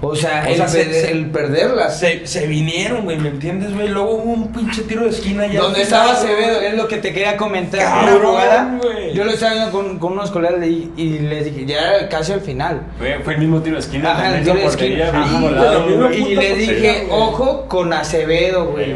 O 0.02 0.16
sea, 0.16 0.44
O 0.46 0.50
el, 0.50 0.56
sea, 0.56 0.68
se- 0.70 0.86
per- 0.86 0.94
se- 0.94 1.12
el 1.12 1.26
perderlas. 1.30 2.00
Se, 2.00 2.26
se 2.26 2.48
vinieron, 2.48 3.04
güey, 3.04 3.18
¿me 3.18 3.28
entiendes, 3.30 3.74
güey? 3.76 3.90
Luego 3.90 4.12
hubo 4.12 4.32
un 4.32 4.52
pinche 4.54 4.84
tiro 4.84 5.04
de 5.04 5.10
esquina 5.10 5.46
ya. 5.48 5.60
Donde 5.60 5.82
estaba 5.82 6.14
Acevedo, 6.14 6.62
es 6.62 6.74
lo 6.76 6.88
que 6.88 6.98
te 6.98 7.12
quería 7.12 7.36
comentar. 7.36 7.82
Cabrón, 7.82 8.16
Una 8.22 8.30
jugada, 8.30 8.80
yo 9.14 9.26
lo 9.26 9.32
estaba 9.32 9.54
viendo 9.56 9.72
con, 9.72 10.00
con 10.00 10.14
unos 10.14 10.32
colegas 10.32 10.66
y, 10.66 10.92
y 10.96 11.20
les 11.20 11.44
dije, 11.46 11.66
ya 11.66 11.80
era 11.96 12.08
casi 12.10 12.32
al 12.32 12.40
final. 12.42 12.82
Fue 13.26 13.34
el 13.34 13.40
mismo 13.40 13.62
tiro 13.62 13.76
de 13.76 13.82
esquina, 13.82 14.12
Ajá, 14.14 14.38
el 14.38 14.44
tiro 14.44 14.56
de 14.56 14.66
esquina. 14.66 15.12
lado, 15.52 15.84
güey. 15.98 16.16
Y 16.32 16.36
les 16.36 16.50
portería, 16.50 16.54
dije, 16.56 17.08
ojo 17.12 17.66
con 17.68 17.92
Acevedo, 17.92 18.68
güey. 18.72 18.96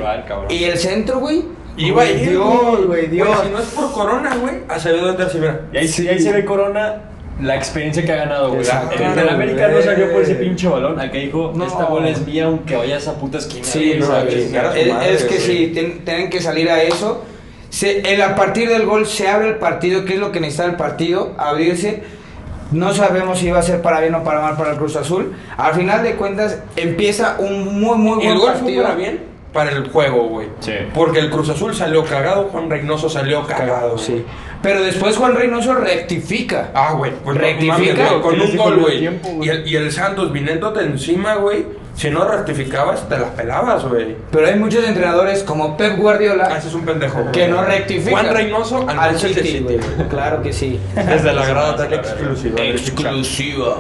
Y 0.50 0.64
el 0.64 0.78
centro, 0.78 1.20
güey. 1.20 1.44
Iba 1.76 2.04
a 2.04 2.06
ir, 2.06 2.30
Dios, 2.30 2.86
güey, 2.86 3.08
Dios. 3.08 3.28
Si 3.44 3.50
no 3.50 3.58
es 3.60 3.66
por 3.66 3.92
Corona, 3.92 4.36
güey, 4.36 4.58
Acevedo 4.70 5.10
entra 5.10 5.26
así, 5.26 5.40
mira. 5.40 5.62
Y 5.74 5.78
ahí, 5.80 5.88
Sí. 5.88 6.06
y 6.06 6.08
ahí 6.08 6.20
se 6.20 6.32
ve 6.32 6.46
Corona 6.46 7.02
la 7.42 7.56
experiencia 7.56 8.06
que 8.06 8.12
ha 8.12 8.18
ganado, 8.18 8.50
güey. 8.50 8.62
Exacto, 8.62 9.02
En 9.04 9.18
el 9.20 9.30
América 9.30 9.68
no 9.68 9.82
salió 9.82 10.12
por 10.12 10.22
ese 10.22 10.36
pinche 10.36 10.68
balón. 10.68 11.00
Acá 11.00 11.18
dijo, 11.18 11.52
No. 11.56 11.66
esta 11.66 11.86
bola 11.86 12.10
es 12.10 12.26
mía 12.26 12.46
aunque 12.46 12.76
vaya 12.76 12.96
a 12.96 12.98
esa 13.00 13.16
puta 13.16 13.40
esquina. 13.40 13.64
Sí, 13.66 13.96
no, 14.00 14.18
es, 14.18 14.34
es- 14.34 14.52
madre, 14.52 15.14
es 15.14 15.24
que 15.24 15.40
sí, 15.40 15.72
ten- 15.74 16.06
tienen 16.06 16.30
que 16.30 16.40
salir 16.42 16.70
a 16.70 16.82
eso. 16.84 17.26
Se, 17.70 18.02
el- 18.02 18.22
a 18.22 18.36
partir 18.36 18.70
del 18.70 18.86
gol 18.86 19.08
se 19.08 19.28
abre 19.28 19.50
el 19.50 19.56
partido, 19.56 20.06
que 20.06 20.14
es 20.14 20.20
lo 20.20 20.32
que 20.32 20.40
necesita 20.40 20.66
el 20.66 20.76
partido, 20.76 21.34
abrirse. 21.38 22.04
No 22.72 22.94
sabemos 22.94 23.40
si 23.40 23.52
va 23.52 23.60
a 23.60 23.64
ser 23.64 23.82
para 23.82 24.00
bien 24.00 24.16
o 24.16 24.24
para 24.24 24.40
mal 24.42 24.56
para 24.56 24.72
el 24.72 24.78
Cruz 24.78 24.96
Azul. 24.96 25.34
Al 25.58 25.74
final 25.74 26.02
de 26.04 26.16
cuentas, 26.16 26.60
empieza 26.76 27.36
un 27.40 27.80
muy, 27.82 27.98
muy 27.98 28.16
buen 28.18 28.28
El 28.30 28.38
gol 28.38 28.52
fue 28.54 28.60
partido. 28.62 28.84
para 28.84 28.96
bien 28.96 29.20
para 29.54 29.72
el 29.72 29.88
juego, 29.90 30.28
güey. 30.30 30.48
Sí. 30.60 30.74
Porque 30.94 31.20
el 31.20 31.30
Cruz 31.30 31.50
Azul 31.50 31.74
salió 31.76 32.04
cagado, 32.04 32.50
Juan 32.52 32.70
Reynoso 32.70 33.08
salió 33.08 33.46
cagado. 33.46 33.98
Sí. 33.98 34.26
Pero 34.62 34.82
después 34.82 35.18
Juan 35.18 35.36
Reynoso 35.36 35.76
rectifica. 35.76 36.72
Ah, 36.74 36.94
güey. 36.94 37.12
Pues 37.24 37.38
Rectifica. 37.38 38.22
con 38.22 38.34
¿Qué 38.34 38.40
les 38.40 38.50
un 38.52 38.58
gol, 38.58 38.80
güey. 38.80 39.04
Y 39.42 39.50
el, 39.50 39.68
y 39.68 39.76
el 39.76 39.92
Santos 39.92 40.32
viniéndote 40.32 40.82
encima, 40.82 41.36
güey. 41.36 41.66
Si 41.96 42.10
no 42.10 42.26
rectificabas, 42.26 43.08
te 43.08 43.20
las 43.20 43.30
pelabas, 43.32 43.86
güey. 43.86 44.16
Pero 44.32 44.48
hay 44.48 44.56
muchos 44.56 44.84
entrenadores 44.84 45.44
como 45.44 45.78
Pep 45.78 45.92
Ah, 45.94 45.96
Guardiola 46.00 46.58
ese 46.58 46.70
es 46.70 46.74
un 46.74 46.86
pendejo. 46.86 47.20
güey. 47.20 47.32
que 47.32 47.48
no 47.48 47.62
rectifican. 47.64 48.24
Juan 48.26 48.36
Reynoso 48.36 48.86
al, 48.90 48.98
al 49.00 49.20
City, 49.20 49.60
güey. 49.60 49.78
Claro 50.10 50.42
que 50.42 50.52
sí. 50.54 50.80
Desde 50.96 51.32
la 51.34 51.46
grada 51.46 51.76
tan 51.76 51.94
exclusiva. 51.94 52.60
Exclusiva. 52.64 53.76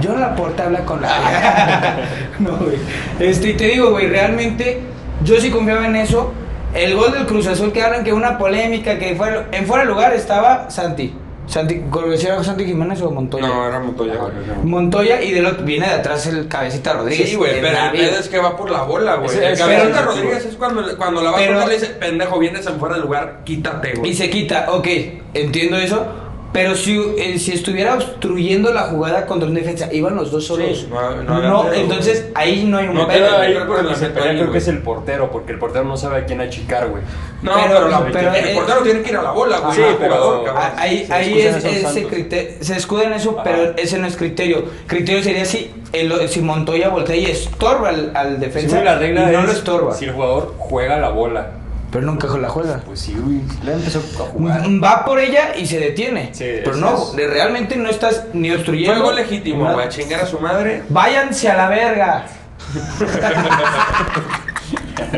Yo 0.00 0.14
la 0.14 0.36
porta 0.36 0.66
habla 0.66 0.84
con 0.84 1.00
la. 1.02 1.96
no, 2.38 2.56
güey. 2.58 2.76
Este, 3.18 3.48
y 3.48 3.54
te 3.54 3.64
digo, 3.64 3.90
güey, 3.90 4.06
realmente 4.06 4.80
yo 5.24 5.40
sí 5.40 5.50
confiaba 5.50 5.86
en 5.86 5.96
eso. 5.96 6.32
El 6.74 6.94
gol 6.94 7.12
del 7.12 7.26
Cruz 7.26 7.46
Azul 7.48 7.72
que 7.72 7.82
hablan 7.82 8.04
que 8.04 8.12
una 8.12 8.38
polémica 8.38 8.98
que 8.98 9.14
fue 9.16 9.44
en 9.52 9.66
fuera 9.66 9.82
de 9.84 9.90
lugar 9.90 10.12
estaba 10.14 10.70
Santi. 10.70 11.12
Santi, 11.46 11.82
¿era 12.24 12.44
Santi 12.44 12.64
Jiménez 12.64 13.02
o 13.02 13.10
Montoya? 13.10 13.48
No, 13.48 13.66
era 13.66 13.80
Montoya. 13.80 14.14
Montoya 14.62 15.20
y 15.20 15.32
de 15.32 15.42
lo 15.42 15.52
viene 15.54 15.88
de 15.88 15.94
atrás 15.94 16.24
el 16.26 16.46
cabecita 16.46 16.92
Rodríguez. 16.92 17.28
Sí, 17.28 17.34
güey, 17.34 17.60
pero 17.60 17.76
el 17.76 17.90
pedo 17.90 18.20
es 18.20 18.28
que 18.28 18.38
va 18.38 18.56
por 18.56 18.70
la 18.70 18.82
bola, 18.82 19.16
güey. 19.16 19.36
El 19.36 19.58
Cabecita 19.58 20.02
Rodríguez 20.02 20.46
es 20.46 20.54
cuando, 20.54 20.96
cuando 20.96 21.20
la 21.22 21.32
va 21.32 21.36
Pero- 21.38 21.50
a 21.52 21.54
tocar 21.54 21.68
le 21.68 21.74
dice, 21.74 21.86
pendejo, 21.94 22.38
vienes 22.38 22.64
en 22.68 22.78
fuera 22.78 22.94
del 22.94 23.04
lugar, 23.04 23.40
quítate, 23.44 23.94
güey. 23.94 24.12
Y 24.12 24.14
se 24.14 24.30
quita, 24.30 24.66
ok, 24.70 24.86
entiendo 25.34 25.76
eso. 25.76 26.06
Pero 26.52 26.74
si, 26.74 27.00
eh, 27.16 27.38
si 27.38 27.52
estuviera 27.52 27.94
obstruyendo 27.94 28.72
la 28.72 28.82
jugada 28.82 29.24
contra 29.26 29.48
un 29.48 29.54
defensa, 29.54 29.88
iban 29.92 30.16
los 30.16 30.32
dos 30.32 30.46
solos. 30.48 30.80
Sí, 30.80 30.88
no- 30.90 31.22
no 31.22 31.40
no, 31.40 31.62
pedo, 31.70 31.74
entonces 31.74 32.26
ahí 32.34 32.64
no 32.64 32.78
hay 32.78 32.88
un 32.88 32.94
No 32.96 33.06
pedo. 33.06 33.18
queda 33.18 33.40
Ahí 33.40 33.52
pelea 33.54 34.32
creo 34.34 34.50
que 34.50 34.58
es 34.58 34.66
el 34.66 34.78
portero, 34.78 35.30
porque 35.30 35.52
el 35.52 35.58
portero 35.60 35.84
no 35.84 35.96
sabe 35.96 36.18
a 36.18 36.24
quién 36.24 36.40
achicar, 36.40 36.88
güey. 36.88 37.04
No, 37.42 37.52
Pero- 37.54 37.66
pero, 37.74 37.88
la, 37.88 38.04
pero, 38.12 38.34
el 38.34 38.44
eh, 38.48 38.54
portero 38.56 38.80
tiene 38.82 39.02
que 39.02 39.10
ir 39.10 39.16
a 39.16 39.22
la 39.22 39.30
bola, 39.30 39.58
güey. 39.60 39.76
Sí, 39.76 39.82
el 39.82 39.94
pero- 39.94 40.14
jugador, 40.16 40.44
cabrón. 40.44 40.62
Ah, 40.66 40.74
Ahí, 40.76 41.06
Se 41.06 41.12
ahí 41.14 41.40
es 41.40 41.64
ese 41.64 42.06
criterio, 42.08 42.50
se 42.60 42.76
escuda 42.76 43.04
en 43.04 43.12
eso, 43.12 43.30
Ajá. 43.30 43.42
pero 43.44 43.76
ese 43.76 43.98
no 43.98 44.08
es 44.08 44.16
criterio. 44.16 44.64
Criterio 44.88 45.22
sería 45.22 45.44
si, 45.44 45.70
el, 45.92 46.28
si 46.28 46.40
Montoya 46.40 46.88
voltea 46.88 47.14
y 47.14 47.26
estorba 47.26 47.90
al, 47.90 48.10
al 48.14 48.40
defensa. 48.40 48.70
Según 48.70 48.84
la 48.86 48.98
regla 48.98 49.22
y 49.30 49.32
no 49.34 49.40
es 49.40 49.46
lo 49.46 49.52
estorba. 49.52 49.94
si 49.94 50.06
el 50.06 50.12
jugador 50.12 50.54
juega 50.58 50.98
la 50.98 51.10
bola. 51.10 51.52
Pero 51.90 52.06
nunca 52.06 52.28
la 52.38 52.48
juega. 52.48 52.80
Pues 52.86 53.00
sí, 53.00 53.16
güey. 53.18 53.40
Le 53.64 53.72
empezó 53.72 53.98
a 53.98 54.26
jugar. 54.26 54.62
Va 54.82 55.04
por 55.04 55.18
ella 55.18 55.56
y 55.56 55.66
se 55.66 55.78
detiene. 55.80 56.30
Sí, 56.32 56.44
pero 56.64 56.76
no, 56.76 56.96
es. 56.96 57.30
realmente 57.30 57.76
no 57.76 57.90
estás 57.90 58.26
ni 58.32 58.50
obstruyendo. 58.52 58.94
Juego 58.94 59.12
legítimo, 59.12 59.72
güey. 59.72 59.86
A 59.86 59.88
chingar 59.88 60.20
a 60.20 60.26
su 60.26 60.38
madre. 60.38 60.84
Váyanse 60.88 61.50
a 61.50 61.56
la 61.56 61.68
verga. 61.68 62.26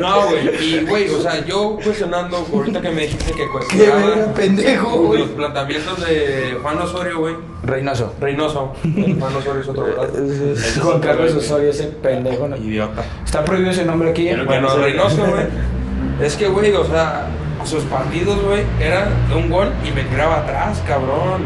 No, 0.00 0.26
güey. 0.26 0.48
Y, 0.64 0.84
güey, 0.84 1.10
o 1.10 1.20
sea, 1.20 1.44
yo 1.44 1.78
cuestionando, 1.82 2.46
ahorita 2.52 2.80
que 2.80 2.90
me 2.90 3.02
dijiste 3.02 3.32
que 3.32 3.42
Qué 3.42 3.48
cuestionaba 3.50 4.06
verga, 4.06 4.34
pendejo, 4.34 4.90
güey. 5.02 5.20
los 5.20 5.28
planteamientos 5.30 6.06
de 6.06 6.58
Juan 6.62 6.78
Osorio, 6.78 7.18
güey. 7.18 7.34
Reynoso. 7.64 8.14
Reynoso. 8.20 8.72
El 8.84 9.16
Juan 9.20 9.36
Osorio 9.36 9.60
es 9.60 9.68
otro, 9.68 9.84
¿verdad? 9.84 10.08
Juan 10.82 11.00
Carlos 11.00 11.34
Osorio, 11.34 11.70
ese 11.70 11.84
pendejo. 11.88 12.48
¿no? 12.48 12.56
Idiota. 12.56 13.02
Está 13.24 13.44
prohibido 13.44 13.70
ese 13.70 13.84
nombre 13.84 14.10
aquí. 14.10 14.28
¿eh? 14.28 14.42
Bueno. 14.44 14.74
Reynoso, 14.76 15.26
güey. 15.26 15.44
Es 16.22 16.36
que, 16.36 16.48
güey, 16.48 16.72
o 16.72 16.84
sea, 16.84 17.26
sus 17.64 17.84
partidos, 17.84 18.42
güey, 18.44 18.62
eran 18.80 19.28
de 19.28 19.34
un 19.36 19.50
gol 19.50 19.72
y 19.86 19.90
me 19.92 20.02
tiraba 20.04 20.38
atrás, 20.38 20.82
cabrón. 20.86 21.42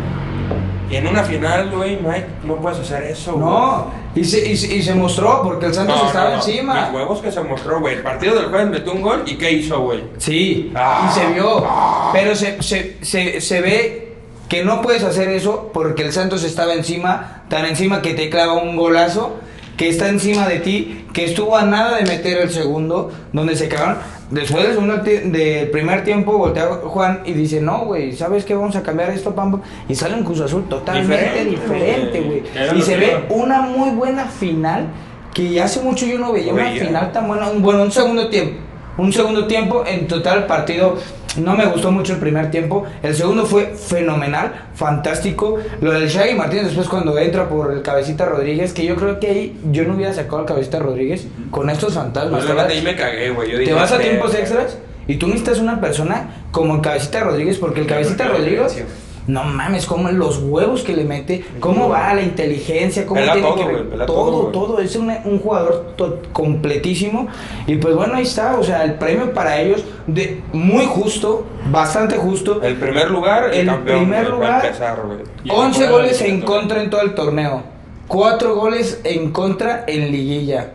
Y 0.91 0.97
en 0.97 1.09
una 1.09 1.25
final, 1.25 1.71
güey, 1.71 1.97
Mike, 1.97 2.27
no 2.45 2.57
puedes 2.57 2.79
hacer 2.79 3.03
eso, 3.05 3.33
güey. 3.33 3.45
No, 3.45 3.91
y 4.15 4.23
se, 4.25 4.49
y, 4.49 4.57
se- 4.57 4.73
y 4.77 4.83
se 4.83 4.95
mostró 4.95 5.43
porque 5.43 5.67
el 5.67 5.75
Santos 5.75 5.97
No, 6.01 6.07
estaba 6.07 6.27
no, 6.27 6.31
no. 6.31 6.37
encima. 6.37 6.83
Mis 6.87 6.95
huevos 6.95 7.21
que 7.21 7.33
se 7.33 7.41
mostró, 7.41 7.81
güey. 7.81 7.97
El 7.97 8.03
partido 8.03 8.37
del 8.37 8.47
jueves 8.47 8.69
metió 8.69 8.93
un 8.93 9.03
gol 9.03 9.23
y 9.27 9.35
¿qué 9.37 9.51
hizo, 9.51 9.81
güey? 9.81 10.05
Sí, 10.19 10.71
Ah. 10.77 11.11
y 11.11 11.19
se 11.19 11.27
vio. 11.33 11.67
Pero 12.13 12.37
se, 12.37 12.63
se, 12.63 12.99
se, 13.05 13.41
se 13.41 13.61
ve 13.61 14.15
que 14.49 14.65
no 14.65 14.81
puedes 14.81 15.03
hacer 15.03 15.29
eso 15.31 15.71
porque 15.75 16.05
el 16.05 16.13
Santos 16.13 16.45
estaba 16.45 16.75
encima, 16.75 17.43
tan 17.49 17.65
encima 17.67 18.01
que 18.01 18.15
te 18.15 18.31
clava 18.31 18.53
un 18.55 18.77
golazo, 18.77 19.39
que 19.77 19.89
está 19.89 20.09
encima 20.09 20.47
de 20.47 20.61
ti, 20.61 21.05
que 21.13 21.25
estuvo 21.25 21.57
a 21.57 21.63
nada 21.65 21.97
de 21.97 22.05
meter 22.05 22.39
el 22.39 22.51
segundo, 22.51 23.11
donde 23.33 23.57
se 23.57 23.69
cagaron. 23.69 23.99
Después 24.31 24.65
del, 24.65 24.73
segundo 24.73 24.97
del 24.97 25.71
primer 25.71 26.03
tiempo 26.03 26.37
voltea 26.37 26.67
Juan 26.67 27.21
y 27.25 27.33
dice, 27.33 27.61
no, 27.61 27.85
güey, 27.85 28.13
¿sabes 28.13 28.45
qué? 28.45 28.55
Vamos 28.55 28.75
a 28.75 28.83
cambiar 28.83 29.11
esto, 29.11 29.35
Pampa. 29.35 29.61
Y 29.89 29.95
sale 29.95 30.15
un 30.15 30.25
Cruz 30.25 30.41
Azul 30.41 30.65
totalmente 30.69 31.45
Diferente, 31.45 32.21
güey. 32.21 32.43
Y 32.77 32.83
se 32.83 32.97
ve 32.97 33.25
una 33.31 33.63
muy 33.63 33.91
buena 33.91 34.25
final 34.25 34.89
que 35.33 35.61
hace 35.61 35.81
mucho 35.81 36.07
yo 36.07 36.19
no 36.19 36.33
veía 36.33 36.53
una 36.53 36.71
final 36.71 37.13
tan 37.13 37.29
buena. 37.29 37.51
Bueno, 37.51 37.83
un 37.83 37.93
segundo 37.93 38.29
tiempo. 38.29 38.61
Un 38.99 39.13
segundo 39.13 39.47
tiempo, 39.47 39.85
en 39.87 40.09
total 40.09 40.47
partido 40.47 40.97
No 41.39 41.55
me 41.57 41.67
gustó 41.67 41.91
mucho 41.93 42.15
el 42.15 42.19
primer 42.19 42.51
tiempo. 42.51 42.85
El 43.03 43.15
segundo 43.15 43.47
fue 43.47 43.67
fenomenal, 43.77 44.67
fantástico. 44.75 45.59
Lo 45.81 45.93
del 45.93 46.09
Shaggy 46.09 46.35
Martínez 46.35 46.67
después 46.67 46.89
cuando 46.89 47.19
entra 47.19 47.49
por 47.49 47.73
el 47.73 47.83
Cabecita 47.83 48.25
Rodríguez, 48.25 48.73
que 48.73 48.85
yo 48.85 48.97
creo 48.97 49.21
que 49.21 49.27
ahí 49.29 49.61
yo 49.71 49.85
no 49.85 49.95
hubiera 49.95 50.13
sacado 50.13 50.39
al 50.39 50.45
Cabecita 50.47 50.79
Rodríguez 50.79 51.27
con 51.51 51.69
estos 51.71 51.95
fantasmas. 51.95 52.45
Pues, 52.45 52.47
Te 52.47 52.53
vas- 52.53 52.67
neta, 52.67 52.79
ahí 52.79 52.85
me 52.85 52.97
cagué, 52.97 53.31
güey. 53.31 53.49
Yo 53.51 53.55
te 53.57 53.61
dije, 53.63 53.73
vas 53.75 53.93
a 53.93 53.99
tiempos 53.99 54.35
extras 54.35 54.79
y 55.07 55.17
tú 55.17 55.27
necesitas 55.27 55.59
una 55.59 55.81
persona 55.81 56.31
como 56.51 56.75
el 56.77 56.81
Cabecita 56.81 57.21
Rodríguez, 57.21 57.59
porque 57.59 57.81
el 57.81 57.87
Cabecita 57.87 58.27
Rodríguez, 58.29 58.85
no 59.27 59.43
mames, 59.45 59.87
como 59.87 60.09
los 60.11 60.39
huevos 60.39 60.83
que 60.83 60.95
le 60.95 61.05
mete, 61.05 61.45
cómo 61.61 61.89
va 61.89 62.15
la 62.15 62.23
inteligencia, 62.23 63.05
cómo 63.07 63.21
Pela 63.21 63.33
tiene 63.33 63.49
todo, 63.49 63.57
que 63.57 64.07
todo, 64.07 64.47
todo, 64.49 64.81
es 64.81 64.95
un, 64.97 65.11
un 65.25 65.39
jugador 65.41 65.95
completísimo 66.33 67.27
y 67.67 67.77
pues 67.77 67.95
bueno, 67.95 68.15
ahí 68.15 68.23
está, 68.23 68.57
o 68.57 68.63
sea, 68.63 68.85
el 68.85 68.95
premio 68.95 69.33
para 69.33 69.61
ellos 69.61 69.85
de 70.07 70.41
muy 70.53 70.85
justo, 70.87 71.45
bastante 71.71 72.17
justo. 72.17 72.63
El 72.63 72.77
primer 72.77 73.11
lugar, 73.11 73.53
el, 73.53 73.61
El 73.61 73.67
campeón. 73.67 73.99
primer 74.01 74.31
lugar- 74.31 74.65
empezar, 74.65 75.03
güey. 75.05 75.19
Y 75.45 75.51
11 75.51 75.79
fuera 75.79 75.93
goles 75.93 76.23
en 76.23 76.41
contra 76.43 76.83
en 76.83 76.91
todo 76.91 77.01
el 77.03 77.15
torneo. 77.15 77.63
4 78.09 78.55
goles 78.55 79.01
en 79.05 79.33
contra 79.33 79.85
en 79.89 80.13
liguilla. 80.13 80.71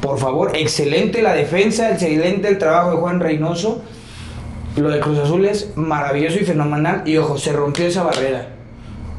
Por 0.00 0.18
favor, 0.18 0.52
excelente 0.56 1.20
la 1.20 1.32
defensa, 1.34 1.90
excelente 1.90 2.48
el 2.48 2.58
trabajo 2.58 2.92
de 2.92 2.96
Juan 2.98 3.20
Reynoso. 3.20 3.82
Lo 4.76 4.88
de 4.88 5.00
Cruz 5.00 5.18
Azul 5.18 5.44
es 5.44 5.72
maravilloso 5.76 6.38
y 6.38 6.44
fenomenal. 6.44 7.02
Y 7.04 7.16
ojo, 7.16 7.36
se 7.38 7.52
rompió 7.52 7.86
esa 7.86 8.02
barrera. 8.04 8.46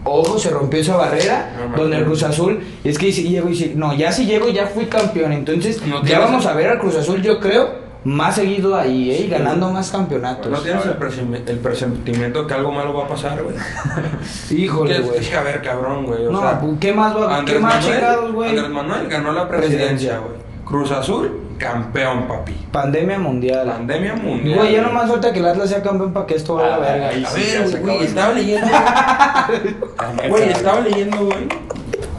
Ojo, 0.03 0.39
se 0.39 0.49
rompió 0.49 0.79
esa 0.79 0.95
barrera 0.95 1.51
No, 1.71 1.77
donde 1.77 1.97
el. 1.97 2.05
Cruz 2.05 2.23
Azul 2.23 2.59
es 2.83 2.97
que 2.97 3.11
si 3.11 3.29
llego 3.29 3.49
y 3.49 3.55
si 3.55 3.73
no, 3.75 3.93
ya 3.93 4.11
si 4.11 4.25
llego 4.25 4.49
ya 4.49 4.65
fui 4.67 4.85
campeón. 4.85 5.31
Entonces 5.33 5.85
No 5.85 6.03
ya 6.03 6.19
vamos 6.19 6.45
a 6.45 6.53
ver 6.53 6.69
al 6.69 6.79
Cruz 6.79 6.95
Azul, 6.97 7.21
yo 7.21 7.39
creo, 7.39 7.69
más 8.03 8.33
seguido 8.33 8.75
ahí, 8.75 9.11
¿eh? 9.11 9.21
y 9.25 9.29
ganando 9.29 9.69
más 9.71 9.91
campeonatos. 9.91 10.51
No 10.51 10.57
tienes 10.59 10.83
el, 10.87 10.97
presimi- 10.97 11.41
el 11.45 11.59
presentimiento 11.59 12.47
que 12.47 12.53
algo 12.55 12.71
malo 12.71 12.95
va 12.95 13.05
a 13.05 13.07
pasar, 13.09 13.43
güey. 13.43 13.55
Híjole, 14.49 14.99
güey. 15.01 15.19
es 15.19 15.29
que, 15.29 15.35
a 15.35 15.43
ver, 15.43 15.61
cabrón, 15.61 16.05
güey. 16.07 16.25
o 16.25 16.31
No, 16.31 16.39
sea, 16.41 16.59
pues, 16.59 16.73
¿qué 16.79 16.93
más 16.93 17.15
va 17.15 17.27
¿Qué 17.27 17.33
Andrés 17.35 17.61
más 17.61 17.75
Manuel, 17.75 17.93
chingados, 17.93 18.31
güey? 18.33 18.49
Andrés 18.49 18.69
Manuel 18.71 19.07
ganó 19.07 19.31
la 19.33 19.47
presidencia, 19.47 19.77
Presidencia. 19.87 20.17
güey. 20.19 20.41
Cruz 20.65 20.91
Azul, 20.91 21.31
campeón, 21.61 22.27
papi. 22.27 22.53
Pandemia 22.71 23.19
mundial. 23.19 23.67
Pandemia 23.67 24.15
mundial. 24.15 24.57
Güey, 24.57 24.73
ya 24.73 24.81
nomás 24.81 25.09
falta 25.09 25.31
que 25.31 25.39
el 25.39 25.45
Atlas 25.45 25.69
sea 25.69 25.81
campeón 25.83 26.11
para 26.11 26.25
que 26.25 26.35
esto 26.35 26.55
valga 26.55 26.75
Ah, 26.75 26.79
verga. 26.79 27.07
A 27.27 27.31
sí, 27.31 27.43
ya 27.53 27.59
ver, 27.59 27.67
se 27.69 27.79
güey, 27.79 28.03
estaba 28.03 28.33
leyendo. 28.33 28.67
Güey, 30.29 30.49
estaba 30.49 30.81
leyendo, 30.81 31.17
güey. 31.25 31.47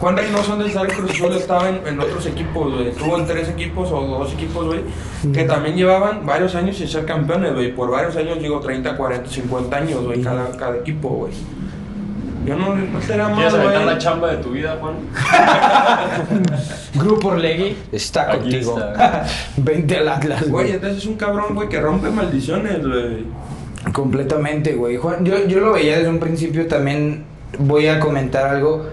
Juan 0.01 0.17
Reynoso 0.17 0.53
antes 0.55 0.67
de 0.67 0.73
estar 0.73 0.91
en 0.91 0.97
Cruz 0.97 1.11
Azul 1.13 1.33
estaba 1.37 1.69
en, 1.69 1.87
en 1.87 2.01
otros 2.01 2.27
equipos, 2.27 2.73
güey. 2.73 2.89
Estuvo 2.89 3.19
en 3.19 3.27
tres 3.27 3.49
equipos 3.49 3.91
o 3.93 4.01
dos 4.01 4.33
equipos, 4.33 4.67
güey. 4.67 4.81
Que 5.33 5.45
también 5.45 5.77
llevaban 5.77 6.27
varios 6.27 6.55
años 6.55 6.77
sin 6.77 6.89
ser 6.89 7.05
campeones, 7.05 7.55
güey. 7.55 7.73
Por 7.75 7.91
varios 7.91 8.17
años, 8.17 8.41
digo, 8.41 8.59
30, 8.61 8.97
40, 8.97 9.31
50 9.31 9.77
años, 9.77 10.05
güey, 10.05 10.21
cada, 10.21 10.51
cada 10.57 10.77
equipo, 10.77 11.09
güey. 11.09 11.33
Yo 12.45 12.57
no, 12.57 12.75
no 12.75 13.01
será 13.01 13.29
mal, 13.29 13.37
¿Quieres 13.37 13.55
aventar 13.55 13.85
la 13.85 13.99
chamba 13.99 14.31
de 14.33 14.37
tu 14.39 14.51
vida, 14.51 14.77
Juan? 14.81 14.95
Grupo 16.95 17.29
Orlegui 17.29 17.77
está 17.93 18.31
Aquí 18.33 18.41
contigo. 18.41 18.79
está. 18.79 19.25
Vente 19.57 19.97
al 19.99 20.09
Atlas, 20.09 20.41
Güey, 20.49 20.51
güey. 20.65 20.71
entonces 20.73 20.99
es 20.99 21.07
un 21.07 21.15
cabrón, 21.17 21.55
güey, 21.55 21.69
que 21.69 21.81
rompe 21.81 22.11
maldiciones, 22.11 22.85
güey. 22.87 23.25
Completamente, 23.93 24.75
güey. 24.75 24.97
Juan, 24.97 25.25
yo, 25.25 25.47
yo 25.47 25.61
lo 25.61 25.73
veía 25.73 25.97
desde 25.99 26.11
un 26.11 26.19
principio 26.21 26.67
también. 26.67 27.25
Voy 27.59 27.87
a 27.87 28.01
comentar 28.01 28.47
algo. 28.47 28.87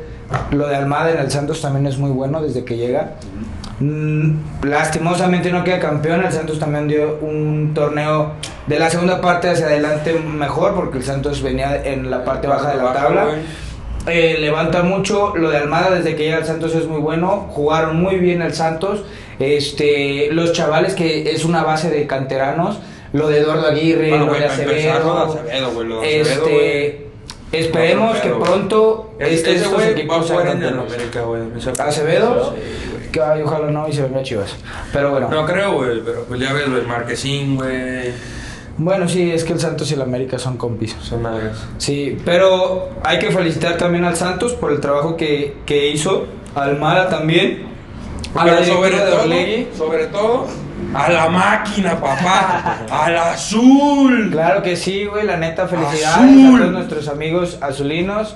Lo 0.51 0.67
de 0.67 0.75
Almada 0.75 1.11
en 1.11 1.19
el 1.19 1.31
Santos 1.31 1.61
también 1.61 1.87
es 1.87 1.97
muy 1.97 2.11
bueno 2.11 2.41
desde 2.41 2.63
que 2.63 2.77
llega. 2.77 3.13
Mm, 3.79 4.33
lastimosamente 4.63 5.51
no 5.51 5.63
queda 5.63 5.79
campeón. 5.79 6.23
El 6.25 6.31
Santos 6.31 6.59
también 6.59 6.87
dio 6.87 7.17
un 7.21 7.71
torneo 7.73 8.33
de 8.67 8.77
la 8.79 8.89
segunda 8.89 9.21
parte 9.21 9.49
hacia 9.49 9.67
adelante 9.67 10.13
mejor 10.13 10.75
porque 10.75 10.97
el 10.97 11.03
Santos 11.03 11.41
venía 11.41 11.81
en 11.85 12.11
la 12.11 12.25
parte 12.25 12.47
baja 12.47 12.71
de 12.71 12.77
la 12.77 12.93
tabla. 12.93 13.27
Eh, 14.07 14.37
levanta 14.39 14.83
mucho. 14.83 15.35
Lo 15.35 15.49
de 15.49 15.57
Almada 15.57 15.91
desde 15.91 16.15
que 16.15 16.23
llega 16.23 16.37
al 16.37 16.45
Santos 16.45 16.75
es 16.75 16.87
muy 16.87 16.99
bueno. 16.99 17.47
Jugaron 17.51 18.01
muy 18.01 18.17
bien 18.17 18.41
el 18.41 18.53
Santos. 18.53 19.03
Este, 19.39 20.29
los 20.31 20.51
chavales 20.51 20.93
que 20.93 21.31
es 21.31 21.45
una 21.45 21.63
base 21.63 21.89
de 21.89 22.05
canteranos. 22.05 22.79
Lo 23.13 23.27
de 23.27 23.39
Eduardo 23.39 23.67
Aguirre, 23.67 24.09
Bueno, 24.09 24.25
lo 24.27 24.33
de 24.33 24.45
Acevedo. 24.45 25.39
Este, 26.03 27.07
esperemos 27.51 28.17
que 28.19 28.29
pronto 28.29 29.11
Es- 29.19 29.31
este, 29.39 29.55
estos 29.55 29.83
equipos 29.83 30.29
el 30.29 30.37
Acevedo. 31.79 32.53
Que 33.11 33.21
ay, 33.21 33.41
ojalá 33.41 33.69
no 33.71 33.87
y 33.87 33.93
se 33.93 34.03
venga 34.03 34.23
Chivas. 34.23 34.55
Pero 34.93 35.11
bueno. 35.11 35.29
No 35.29 35.45
creo, 35.45 35.73
güey, 35.73 36.01
pero 36.03 36.23
pues 36.25 36.39
ya 36.39 36.53
ves, 36.53 36.69
güey, 36.69 36.83
Marquesín, 36.85 37.55
güey. 37.55 38.11
Bueno, 38.77 39.09
sí, 39.09 39.29
es 39.31 39.43
que 39.43 39.51
el 39.53 39.59
Santos 39.59 39.91
y 39.91 39.95
el 39.95 40.01
América 40.01 40.39
son 40.39 40.55
compis. 40.57 40.95
Son 41.01 41.21
madres. 41.21 41.57
Sí, 41.77 42.17
pero 42.23 42.89
hay 43.03 43.19
que 43.19 43.29
felicitar 43.31 43.75
también 43.77 44.05
al 44.05 44.15
Santos 44.15 44.53
por 44.53 44.71
el 44.71 44.79
trabajo 44.79 45.17
que, 45.17 45.57
que 45.65 45.89
hizo. 45.89 46.27
Almada 46.55 47.09
también. 47.09 47.67
A 48.35 48.45
la 48.45 48.53
Pero 48.57 48.65
sobre 48.65 48.89
directiva 48.91 49.05
de 49.05 49.11
todo, 49.11 49.21
Orlegui. 49.23 49.67
sobre 49.77 50.05
todo, 50.07 50.47
a 50.93 51.09
la 51.11 51.29
máquina, 51.29 51.99
papá. 51.99 52.85
al 52.89 53.17
azul. 53.17 54.29
Claro 54.31 54.61
que 54.63 54.75
sí, 54.75 55.05
güey, 55.05 55.25
la 55.25 55.35
neta, 55.37 55.67
felicidades 55.67 56.05
Azul. 56.05 56.55
a 56.55 56.59
todos 56.59 56.71
nuestros 56.71 57.07
amigos 57.09 57.57
azulinos. 57.61 58.35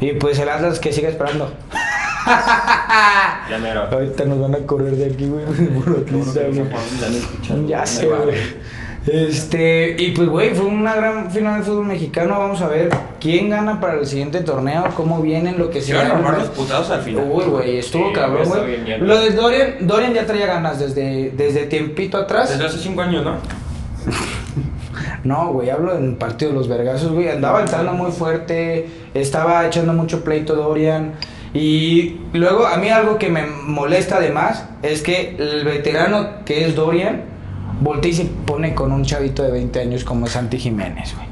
Y 0.00 0.12
pues 0.12 0.38
el 0.38 0.48
Atlas 0.48 0.78
que 0.78 0.92
siga 0.92 1.08
esperando. 1.08 1.52
Ya 3.50 3.58
mero. 3.58 3.88
Ahorita 3.90 4.24
nos 4.24 4.40
van 4.40 4.54
a 4.54 4.58
correr 4.66 4.96
de 4.96 5.06
aquí, 5.06 5.26
güey. 5.26 5.44
Ya 7.66 7.86
sé, 7.86 8.06
güey. 8.06 8.36
Este, 9.06 9.96
y 9.98 10.10
pues, 10.10 10.28
güey, 10.28 10.54
fue 10.54 10.66
una 10.66 10.94
gran 10.94 11.30
final 11.30 11.60
de 11.60 11.64
fútbol 11.64 11.86
mexicano. 11.86 12.38
Vamos 12.38 12.60
a 12.60 12.68
ver 12.68 12.90
quién 13.20 13.48
gana 13.48 13.80
para 13.80 13.94
el 13.94 14.06
siguiente 14.06 14.40
torneo, 14.40 14.84
cómo 14.94 15.22
vienen, 15.22 15.58
lo 15.58 15.70
que 15.70 15.80
Se 15.80 15.88
sea. 15.88 16.02
van 16.02 16.10
a 16.10 16.14
armar 16.16 16.38
los 16.38 16.48
putados 16.48 16.90
al 16.90 17.00
final. 17.00 17.26
Uy, 17.30 17.44
güey, 17.44 17.78
estuvo 17.78 18.08
Sí, 18.08 18.12
cabrón, 18.12 18.48
güey. 18.48 18.98
Lo 19.00 19.20
de 19.20 19.30
Dorian, 19.30 19.86
Dorian 19.86 20.12
ya 20.12 20.26
traía 20.26 20.46
ganas 20.46 20.78
desde, 20.78 21.30
desde 21.30 21.66
tiempito 21.66 22.18
atrás. 22.18 22.50
Desde 22.50 22.66
hace 22.66 22.78
cinco 22.78 23.02
años, 23.02 23.24
¿no? 23.24 23.36
No, 25.24 25.52
güey, 25.52 25.68
hablo 25.68 25.96
en 25.96 26.04
el 26.04 26.14
partido 26.14 26.52
de 26.52 26.58
los 26.58 26.68
vergazos, 26.68 27.10
güey. 27.12 27.28
Andaba 27.28 27.60
entrando 27.60 27.92
muy 27.92 28.12
fuerte, 28.12 28.88
estaba 29.14 29.66
echando 29.66 29.92
mucho 29.92 30.22
pleito 30.22 30.54
Dorian. 30.54 31.14
Y 31.54 32.16
luego, 32.32 32.66
a 32.66 32.76
mí 32.76 32.88
algo 32.88 33.18
que 33.18 33.30
me 33.30 33.46
molesta 33.46 34.16
además 34.16 34.66
es 34.82 35.02
que 35.02 35.36
el 35.38 35.64
veterano 35.64 36.44
que 36.44 36.66
es 36.66 36.74
Dorian 36.74 37.22
voltea 37.80 38.10
y 38.10 38.14
se 38.14 38.24
pone 38.24 38.74
con 38.74 38.92
un 38.92 39.04
chavito 39.04 39.42
de 39.42 39.52
20 39.52 39.80
años 39.80 40.04
como 40.04 40.26
Santi 40.26 40.58
Jiménez, 40.58 41.14
güey. 41.14 41.27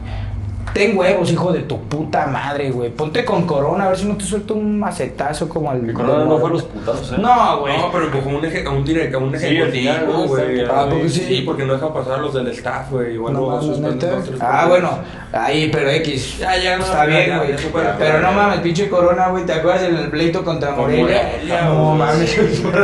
Ten 0.76 0.94
huevos, 0.94 1.32
hijo 1.32 1.52
de 1.54 1.60
tu 1.60 1.80
puta 1.84 2.26
madre, 2.26 2.70
güey. 2.70 2.90
Ponte 2.90 3.24
con 3.24 3.46
Corona, 3.46 3.86
a 3.86 3.88
ver 3.88 3.96
si 3.96 4.04
no 4.04 4.14
te 4.14 4.26
suelto 4.26 4.52
un 4.52 4.78
macetazo 4.78 5.48
como 5.48 5.72
el. 5.72 5.80
Mi 5.80 5.94
Corona 5.94 6.26
no 6.26 6.38
fue 6.38 6.50
los 6.50 6.64
putazos, 6.64 7.12
¿eh? 7.12 7.16
No, 7.18 7.60
güey. 7.60 7.78
No, 7.78 7.90
pero 7.90 8.04
empujó 8.04 8.28
un, 8.28 8.44
eje, 8.44 8.68
un, 8.68 8.84
direct, 8.84 9.14
un 9.16 9.38
Sí, 9.38 9.46
al 9.46 9.52
ejecutivo, 9.54 10.12
¿no? 10.12 10.26
güey. 10.26 10.60
Ah, 10.66 10.86
porque 10.90 11.08
sí. 11.08 11.24
Sí, 11.26 11.42
porque 11.46 11.64
no 11.64 11.72
deja 11.72 11.94
pasar 11.94 12.18
a 12.18 12.18
los 12.18 12.34
del 12.34 12.48
staff, 12.48 12.90
güey. 12.90 13.14
Igual 13.14 13.32
No 13.32 13.58
tres 13.98 14.20
Ah, 14.38 14.66
bueno, 14.68 14.98
ahí, 15.32 15.70
pero 15.72 15.88
X. 15.88 16.40
Ya, 16.40 16.58
ya, 16.58 16.76
no, 16.76 16.84
Está 16.84 17.06
ya, 17.06 17.24
bien, 17.24 17.38
güey. 17.38 17.56
Pero 17.98 18.20
no 18.20 18.32
mames, 18.32 18.60
pinche 18.60 18.90
Corona, 18.90 19.28
güey. 19.28 19.46
¿Te 19.46 19.54
acuerdas 19.54 19.84
en 19.84 19.96
el 19.96 20.10
pleito 20.10 20.44
contra 20.44 20.74
Con 20.74 20.90
Morelia? 20.90 21.22
Morelia, 21.32 21.64
no 21.64 21.94
mames. 21.94 22.38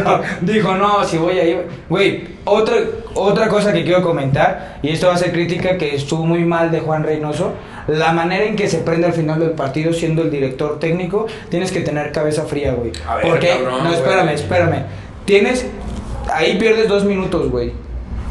Dijo, 0.40 0.74
no, 0.76 1.05
si 1.05 1.18
voy 1.18 1.38
ahí. 1.38 1.61
Güey, 1.90 2.26
otra, 2.46 2.74
otra 3.12 3.48
cosa 3.48 3.70
que 3.70 3.85
quiero 3.85 4.02
comentar, 4.02 4.78
y 4.83 4.88
esto 4.88 5.09
va 5.09 5.14
a 5.14 5.18
ser 5.18 5.31
crítica 5.31 5.76
que 5.76 5.94
estuvo 5.94 6.24
muy 6.24 6.42
mal 6.46 6.70
de 6.70 6.81
Juan 6.81 7.02
Reynoso. 7.02 7.52
La 7.88 8.12
manera 8.12 8.45
en 8.45 8.57
que 8.57 8.68
se 8.68 8.79
prende 8.79 9.07
al 9.07 9.12
final 9.12 9.40
del 9.40 9.51
partido 9.53 9.92
siendo 9.92 10.23
el 10.23 10.31
director 10.31 10.79
técnico, 10.79 11.27
tienes 11.49 11.73
que 11.73 11.81
tener 11.81 12.12
cabeza 12.12 12.45
fría, 12.45 12.75
güey. 12.75 12.92
Porque, 13.23 13.49
cabrón, 13.49 13.85
no, 13.85 13.92
espérame, 13.92 14.23
güey. 14.25 14.35
espérame. 14.35 14.85
Tienes, 15.25 15.66
ahí 16.33 16.59
pierdes 16.59 16.88
dos 16.88 17.05
minutos, 17.05 17.51
güey. 17.51 17.73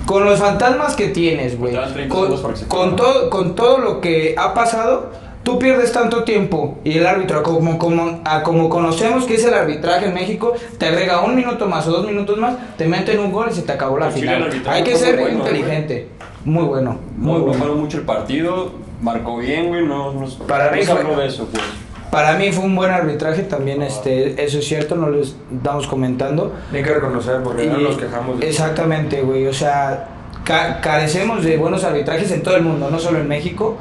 Con 0.05 0.25
los 0.25 0.39
fantasmas 0.39 0.95
que 0.95 1.09
tienes, 1.09 1.57
güey. 1.57 1.73
Faltaban 1.73 2.09
30 2.09 2.67
Con, 2.67 2.95
todo, 2.95 3.29
con 3.29 3.55
todo 3.55 3.77
lo 3.77 4.01
que 4.01 4.35
ha 4.37 4.53
pasado, 4.53 5.11
tú 5.43 5.59
pierdes 5.59 5.91
tanto 5.91 6.23
tiempo 6.23 6.79
y 6.83 6.97
el 6.97 7.05
árbitro, 7.05 7.43
como, 7.43 7.77
como, 7.77 8.21
a 8.25 8.43
como 8.43 8.69
conocemos 8.69 9.25
que 9.25 9.35
es 9.35 9.45
el 9.45 9.53
arbitraje 9.53 10.07
en 10.07 10.13
México, 10.13 10.53
te 10.77 10.87
agrega 10.87 11.21
un 11.21 11.35
minuto 11.35 11.67
más 11.67 11.87
o 11.87 11.91
dos 11.91 12.05
minutos 12.05 12.37
más, 12.37 12.55
te 12.77 12.85
meten 12.85 13.19
un 13.19 13.31
gol 13.31 13.47
y 13.51 13.53
se 13.53 13.61
te 13.61 13.71
acabó 13.71 13.97
la 13.97 14.07
el 14.07 14.11
final. 14.13 14.49
Hay 14.67 14.83
que 14.83 14.95
ser 14.95 15.15
muy 15.15 15.23
bueno, 15.23 15.39
inteligente. 15.39 16.07
Muy 16.43 16.63
bueno, 16.63 16.97
muy 17.15 17.33
No, 17.33 17.39
no 17.39 17.45
bueno. 17.45 17.75
mucho 17.75 17.97
el 17.97 18.03
partido, 18.03 18.71
marcó 19.01 19.37
bien, 19.37 19.67
güey, 19.67 19.85
no, 19.85 20.13
no, 20.13 20.25
Para 20.47 20.71
no 20.71 20.77
mí 20.77 20.83
se 20.83 20.91
habló 20.91 21.13
fue- 21.13 21.23
de 21.23 21.27
eso, 21.29 21.47
pues. 21.51 21.63
Para 22.11 22.33
mí 22.37 22.51
fue 22.51 22.65
un 22.65 22.75
buen 22.75 22.91
arbitraje 22.91 23.43
también, 23.43 23.81
este, 23.81 24.43
eso 24.43 24.59
es 24.59 24.65
cierto, 24.67 24.95
no 24.95 25.07
lo 25.09 25.21
estamos 25.21 25.87
comentando. 25.87 26.53
Hay 26.73 26.83
que 26.83 26.93
reconocer, 26.93 27.41
porque 27.41 27.67
no 27.67 27.79
Y- 27.79 27.83
nos 27.83 27.97
quejamos 27.97 28.39
de 28.39 28.49
Exactamente, 28.49 29.21
güey. 29.21 29.47
O 29.47 29.53
sea, 29.53 30.09
ca- 30.43 30.81
carecemos 30.81 31.43
de 31.43 31.55
buenos 31.57 31.85
arbitrajes 31.85 32.29
en 32.31 32.43
todo 32.43 32.57
el 32.57 32.63
mundo, 32.63 32.89
no 32.91 32.99
solo 32.99 33.19
en 33.19 33.27
México. 33.29 33.77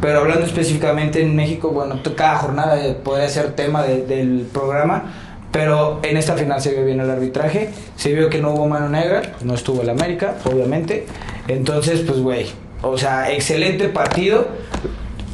Pero 0.00 0.20
hablando 0.20 0.44
específicamente 0.44 1.22
en 1.22 1.34
México, 1.36 1.70
bueno, 1.70 1.98
cada 2.16 2.36
jornada 2.36 2.82
eh, 2.84 2.92
podría 2.94 3.28
ser 3.30 3.52
tema 3.56 3.82
de- 3.82 4.04
del 4.06 4.46
programa. 4.52 5.12
Pero 5.52 6.00
en 6.02 6.16
esta 6.18 6.34
final 6.34 6.60
se 6.60 6.72
vio 6.72 6.84
bien 6.84 7.00
el 7.00 7.10
arbitraje. 7.10 7.70
Se 7.96 8.12
vio 8.12 8.28
que 8.28 8.40
no 8.40 8.52
hubo 8.52 8.66
mano 8.68 8.88
negra. 8.90 9.22
No 9.42 9.54
estuvo 9.54 9.80
el 9.82 9.88
América, 9.90 10.34
obviamente. 10.44 11.06
Entonces, 11.48 12.00
pues, 12.00 12.20
güey. 12.20 12.46
O 12.82 12.96
sea, 12.96 13.32
excelente 13.32 13.88
partido. 13.88 14.48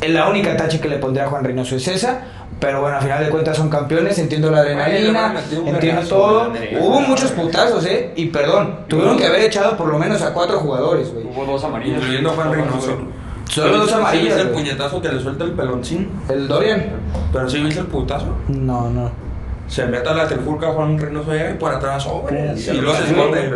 La 0.07 0.29
única 0.29 0.57
tache 0.57 0.81
que 0.81 0.89
le 0.89 0.99
pondría 0.99 1.27
a 1.27 1.29
Juan 1.29 1.45
Reynoso 1.45 1.77
es 1.77 1.87
esa. 1.89 2.23
Pero 2.63 2.81
bueno, 2.81 2.97
al 2.97 3.03
final 3.03 3.25
de 3.25 3.31
cuentas 3.31 3.57
son 3.57 3.69
campeones, 3.69 4.17
entiendo 4.19 4.49
la 4.49 4.59
adrenalina, 4.59 5.35
entiendo 5.67 6.03
todo. 6.03 6.53
Hubo 6.81 7.01
muchos 7.01 7.33
putazos, 7.33 7.85
¿eh? 7.87 8.13
Y 8.15 8.27
perdón, 8.27 8.85
tuvieron 8.87 9.19
que 9.19 9.27
haber 9.27 9.43
echado 9.43 9.77
por 9.77 9.89
lo 9.89 9.99
menos 9.99 10.23
a 10.23 10.33
cuatro 10.33 10.61
jugadores, 10.61 11.13
güey. 11.13 11.27
Hubo 11.27 11.45
dos 11.45 11.65
amarillas. 11.65 11.99
Incluyendo 11.99 12.31
a 12.31 12.35
Juan 12.35 12.53
Reynoso. 12.53 12.99
Solo 13.49 13.79
dos 13.79 13.93
amarillas, 13.93 14.15
¿Sí 14.15 14.27
viste 14.29 14.41
el 14.43 14.49
puñetazo 14.51 15.03
que 15.03 15.09
le 15.09 15.21
suelta 15.21 15.45
el 15.45 15.51
peloncín? 15.53 16.09
¿El 16.29 16.47
Dorian? 16.47 16.87
Pero 17.33 17.51
sí 17.51 17.61
viste 17.61 17.81
el 17.81 17.87
putazo. 17.87 18.29
No, 18.49 18.89
no. 18.91 19.11
Se 19.73 19.87
mete 19.87 20.07
a 20.07 20.13
la 20.13 20.29
trifulca 20.29 20.67
Juan 20.73 20.99
Reynoso 20.99 21.31
allá 21.31 21.51
y 21.51 21.55
por 21.55 21.73
atrás, 21.73 22.03
sobre. 22.03 22.55
Sí, 22.59 22.73
Y 22.73 22.81
luego 22.83 22.95
se 22.95 23.05
sí, 23.07 23.11
esconde. 23.13 23.47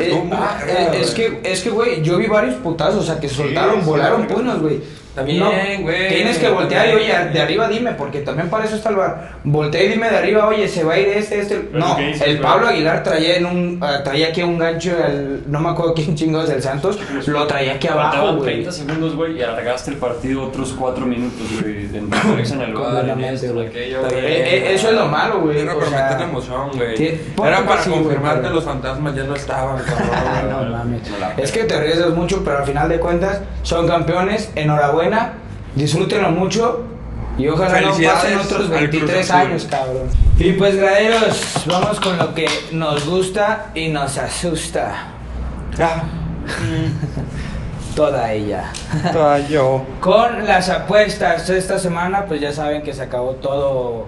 Es 0.98 1.14
güey. 1.14 1.14
que, 1.14 1.40
es 1.52 1.60
que, 1.60 1.68
güey, 1.68 2.02
yo 2.02 2.16
vi 2.16 2.26
varios 2.26 2.54
putazos, 2.54 3.00
o 3.00 3.06
sea, 3.06 3.20
que 3.20 3.28
soltaron, 3.28 3.80
sí, 3.80 3.86
volaron 3.86 4.26
sí. 4.26 4.34
puños, 4.34 4.58
güey. 4.62 4.80
También, 5.16 5.82
güey. 5.82 6.08
Tienes 6.08 6.38
que 6.38 6.48
voltear 6.48 6.88
y, 6.88 6.92
oye, 6.92 7.12
de 7.32 7.40
arriba 7.40 7.68
dime, 7.68 7.92
porque 7.92 8.20
también 8.20 8.48
para 8.48 8.64
eso 8.64 8.76
está 8.76 8.90
el 8.90 8.96
bar. 8.96 9.32
Voltea 9.44 9.82
y 9.82 9.88
dime 9.88 10.08
de 10.10 10.16
arriba, 10.16 10.46
oye, 10.46 10.68
se 10.68 10.84
va 10.84 10.94
a 10.94 10.98
ir 10.98 11.08
este, 11.08 11.40
este. 11.40 11.56
Pero 11.56 11.78
No, 11.78 11.96
¿qué 11.96 12.06
dices, 12.08 12.22
el? 12.28 12.38
Pablo 12.38 12.68
Aguilar 12.68 13.02
traía 13.02 13.36
en 13.36 13.46
un, 13.46 13.78
ah, 13.82 14.02
traía 14.04 14.28
aquí 14.28 14.42
un 14.42 14.58
gancho, 14.58 14.92
al- 15.02 15.42
no 15.50 15.60
me 15.60 15.70
acuerdo 15.70 15.94
quién 15.94 16.14
chingados 16.14 16.48
del 16.48 16.62
Santos, 16.62 16.98
lo 17.26 17.46
traía 17.46 17.72
aquí 17.74 17.88
abajo, 17.88 18.10
Faltaban 18.12 18.36
güey. 18.36 18.52
30 18.54 18.72
segundos, 18.72 19.16
güey, 19.16 19.38
y 19.38 19.42
alargaste 19.42 19.90
el 19.90 19.96
partido 19.96 20.44
otros 20.44 20.74
4 20.78 21.04
minutos, 21.06 21.46
güey. 21.62 21.86
El 21.96 22.08
Eh, 24.12 24.12
eh, 24.22 24.74
eso 24.74 24.88
es 24.90 24.94
lo 24.94 25.06
malo, 25.06 25.40
güey. 25.40 25.60
Era 25.60 25.74
para 25.74 25.86
sea, 25.86 26.02
meterle 26.04 26.24
emoción, 26.24 26.70
güey. 26.74 27.20
Era 27.44 27.64
para 27.64 27.82
confirmar 27.84 28.42
que 28.42 28.48
los 28.50 28.64
fantasmas 28.64 29.14
ya 29.14 29.24
no 29.24 29.34
estaban, 29.34 29.78
cabrón. 29.82 30.50
no 30.70 30.76
mames. 30.76 31.10
No 31.10 31.18
la 31.18 31.32
Es 31.36 31.52
que 31.52 31.64
te 31.64 31.74
arriesgas 31.74 32.10
mucho, 32.10 32.42
pero 32.44 32.58
al 32.58 32.64
final 32.64 32.88
de 32.88 32.98
cuentas 32.98 33.40
son 33.62 33.86
campeones. 33.86 34.50
Enhorabuena, 34.54 35.05
disfrútenlo 35.74 36.30
mucho 36.30 36.84
y 37.38 37.48
ojalá 37.48 37.80
no 37.80 37.90
pasen 37.90 38.38
otros 38.38 38.62
al 38.62 38.68
23 38.68 39.10
Cruz 39.10 39.30
Azul. 39.30 39.46
años, 39.46 39.68
cabrón. 39.70 40.08
Y 40.38 40.52
pues, 40.52 40.76
graderos, 40.76 41.64
vamos 41.66 42.00
con 42.00 42.16
lo 42.18 42.34
que 42.34 42.46
nos 42.72 43.06
gusta 43.06 43.66
y 43.74 43.88
nos 43.88 44.16
asusta. 44.18 45.08
Ah, 45.78 46.02
Toda 47.94 48.32
ella. 48.32 48.70
estaba 49.04 49.38
yo. 49.48 49.84
Con 50.00 50.46
las 50.46 50.68
apuestas 50.68 51.48
esta 51.48 51.78
semana, 51.78 52.26
pues 52.26 52.40
ya 52.40 52.52
saben 52.52 52.82
que 52.82 52.92
se 52.92 53.02
acabó 53.02 53.32
todo 53.32 54.06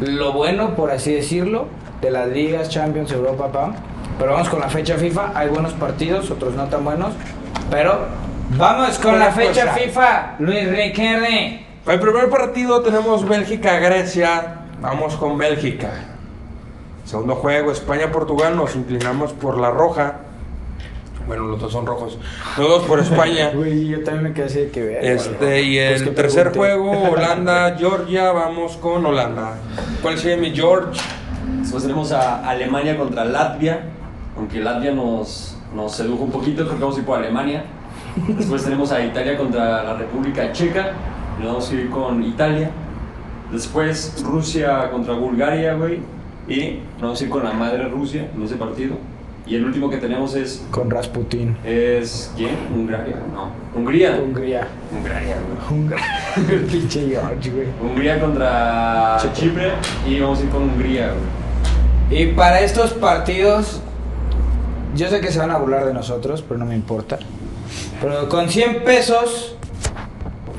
lo 0.00 0.32
bueno, 0.32 0.74
por 0.74 0.90
así 0.90 1.12
decirlo, 1.12 1.66
de 2.00 2.10
las 2.10 2.28
ligas, 2.28 2.68
Champions, 2.68 3.10
Europa, 3.12 3.50
pam. 3.50 3.74
Pero 4.18 4.32
vamos 4.32 4.48
con 4.48 4.60
la 4.60 4.68
fecha 4.68 4.96
FIFA. 4.96 5.32
Hay 5.34 5.48
buenos 5.48 5.72
partidos, 5.72 6.30
otros 6.30 6.54
no 6.54 6.64
tan 6.66 6.84
buenos. 6.84 7.12
Pero 7.70 8.06
vamos 8.50 8.98
con 8.98 9.18
la 9.18 9.30
fecha 9.32 9.62
cosa. 9.66 9.74
FIFA. 9.74 10.34
Luis 10.38 10.68
Riquelme. 10.68 11.66
El 11.86 12.00
primer 12.00 12.30
partido 12.30 12.80
tenemos 12.82 13.28
Bélgica-Grecia. 13.28 14.54
Vamos 14.80 15.16
con 15.16 15.36
Bélgica. 15.36 15.90
Segundo 17.04 17.34
juego, 17.36 17.72
España-Portugal. 17.72 18.56
Nos 18.56 18.74
inclinamos 18.76 19.32
por 19.32 19.58
la 19.58 19.70
roja. 19.70 20.14
Bueno, 21.26 21.44
los 21.44 21.60
dos 21.60 21.72
son 21.72 21.86
rojos. 21.86 22.18
Los 22.58 22.68
dos 22.68 22.82
por 22.84 23.00
España. 23.00 23.50
Uy, 23.54 23.88
yo 23.88 24.02
también 24.02 24.24
me 24.24 24.32
quedé 24.32 24.44
así 24.46 24.60
de 24.60 24.70
que 24.70 24.82
ver. 24.82 25.04
Este, 25.04 25.62
y 25.62 25.76
Pues 25.78 26.02
el 26.02 26.14
tercer 26.14 26.52
pregunte. 26.52 26.58
juego, 26.58 27.10
Holanda, 27.12 27.76
Georgia, 27.78 28.32
vamos 28.32 28.76
con 28.76 29.04
Holanda. 29.06 29.54
¿Cuál 30.02 30.18
sería 30.18 30.36
mi 30.36 30.54
George? 30.54 31.00
Después 31.60 31.82
tenemos 31.82 32.12
a 32.12 32.46
Alemania 32.48 32.96
contra 32.96 33.24
Latvia, 33.24 33.84
aunque 34.36 34.60
Latvia 34.60 34.92
nos, 34.92 35.56
nos 35.74 35.92
sedujo 35.94 36.24
un 36.24 36.30
poquito, 36.30 36.64
creo 36.64 36.76
que 36.76 36.80
vamos 36.82 36.96
a 36.96 37.00
ir 37.00 37.06
por 37.06 37.18
Alemania. 37.18 37.64
Después 38.28 38.62
tenemos 38.64 38.92
a 38.92 39.04
Italia 39.04 39.36
contra 39.36 39.82
la 39.82 39.94
República 39.94 40.52
Checa, 40.52 40.92
y 41.38 41.42
nos 41.42 41.52
vamos 41.52 41.70
a 41.70 41.74
ir 41.74 41.90
con 41.90 42.22
Italia. 42.22 42.70
Después 43.50 44.22
Rusia 44.24 44.90
contra 44.90 45.14
Bulgaria, 45.14 45.74
güey, 45.74 46.00
y 46.48 46.80
nos 46.94 47.02
vamos 47.02 47.20
a 47.20 47.24
ir 47.24 47.30
con 47.30 47.44
la 47.44 47.52
madre 47.52 47.88
Rusia 47.88 48.28
en 48.34 48.42
ese 48.42 48.56
partido. 48.56 48.96
Y 49.46 49.56
el 49.56 49.64
último 49.66 49.90
que 49.90 49.98
tenemos 49.98 50.34
es, 50.34 50.64
Con 50.70 50.90
Rasputin. 50.90 51.54
es 51.64 52.32
¿quién? 52.34 52.56
Hungría, 52.74 53.04
no, 53.30 53.50
Hungría. 53.78 54.18
Hungría. 54.18 54.66
Hungría, 54.90 55.36
güey. 55.68 55.80
Hungría. 55.80 56.66
Pinche 56.70 57.08
George, 57.10 57.50
güey. 57.50 57.66
Hungría 57.82 58.18
contra 58.20 59.18
Checo. 59.20 59.34
Chipre 59.34 59.72
y 60.08 60.18
vamos 60.20 60.40
a 60.40 60.44
ir 60.44 60.48
con 60.48 60.62
Hungría, 60.62 61.12
güey. 61.12 62.22
Y 62.22 62.32
para 62.32 62.60
estos 62.60 62.94
partidos, 62.94 63.82
yo 64.96 65.08
sé 65.08 65.20
que 65.20 65.30
se 65.30 65.38
van 65.38 65.50
a 65.50 65.58
burlar 65.58 65.84
de 65.84 65.92
nosotros, 65.92 66.42
pero 66.46 66.58
no 66.58 66.64
me 66.64 66.74
importa. 66.74 67.18
Pero 68.04 68.28
con 68.28 68.50
100 68.50 68.84
pesos 68.84 69.56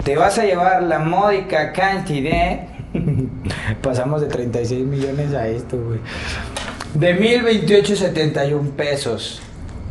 te 0.03 0.15
vas 0.15 0.39
a 0.39 0.45
llevar 0.45 0.81
la 0.81 0.97
módica 0.97 1.73
cantidad. 1.73 2.61
Pasamos 3.83 4.21
de 4.21 4.27
36 4.27 4.83
millones 4.83 5.31
a 5.35 5.47
esto, 5.47 5.77
güey. 5.77 5.99
De 6.95 7.15
1028.71 7.19 8.71
pesos. 8.71 9.41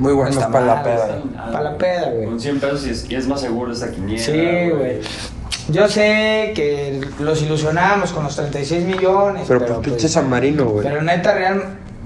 Muy 0.01 0.11
No 0.11 0.17
bueno 0.17 0.31
está 0.33 0.51
para 0.51 0.67
la 0.67 0.75
mal, 0.75 0.85
peda. 0.85 1.23
Para 1.53 1.61
la 1.61 1.79
peda, 1.79 2.11
güey. 2.11 2.25
Con 2.27 2.41
100 2.41 2.59
pesos 2.61 2.87
y 2.87 2.91
es, 2.91 3.11
y 3.11 3.15
es 3.15 3.29
más 3.29 3.41
seguro 3.41 3.73
esta 3.73 3.89
quiniela. 3.93 4.19
Sí, 4.19 4.71
güey. 4.71 5.01
Yo 5.69 5.87
sé 5.89 6.53
que 6.57 7.01
los 7.21 7.41
ilusionamos 7.41 8.11
con 8.13 8.25
los 8.25 8.35
36 8.35 8.85
millones. 8.85 9.45
Pero 9.47 9.61
Pero, 9.61 9.75
pues 9.77 9.85
pinche 9.87 10.01
pues, 10.01 10.13
San 10.13 10.29
Marino, 10.29 10.65
güey. 10.67 10.85
pero 10.85 11.03
neta, 11.03 11.35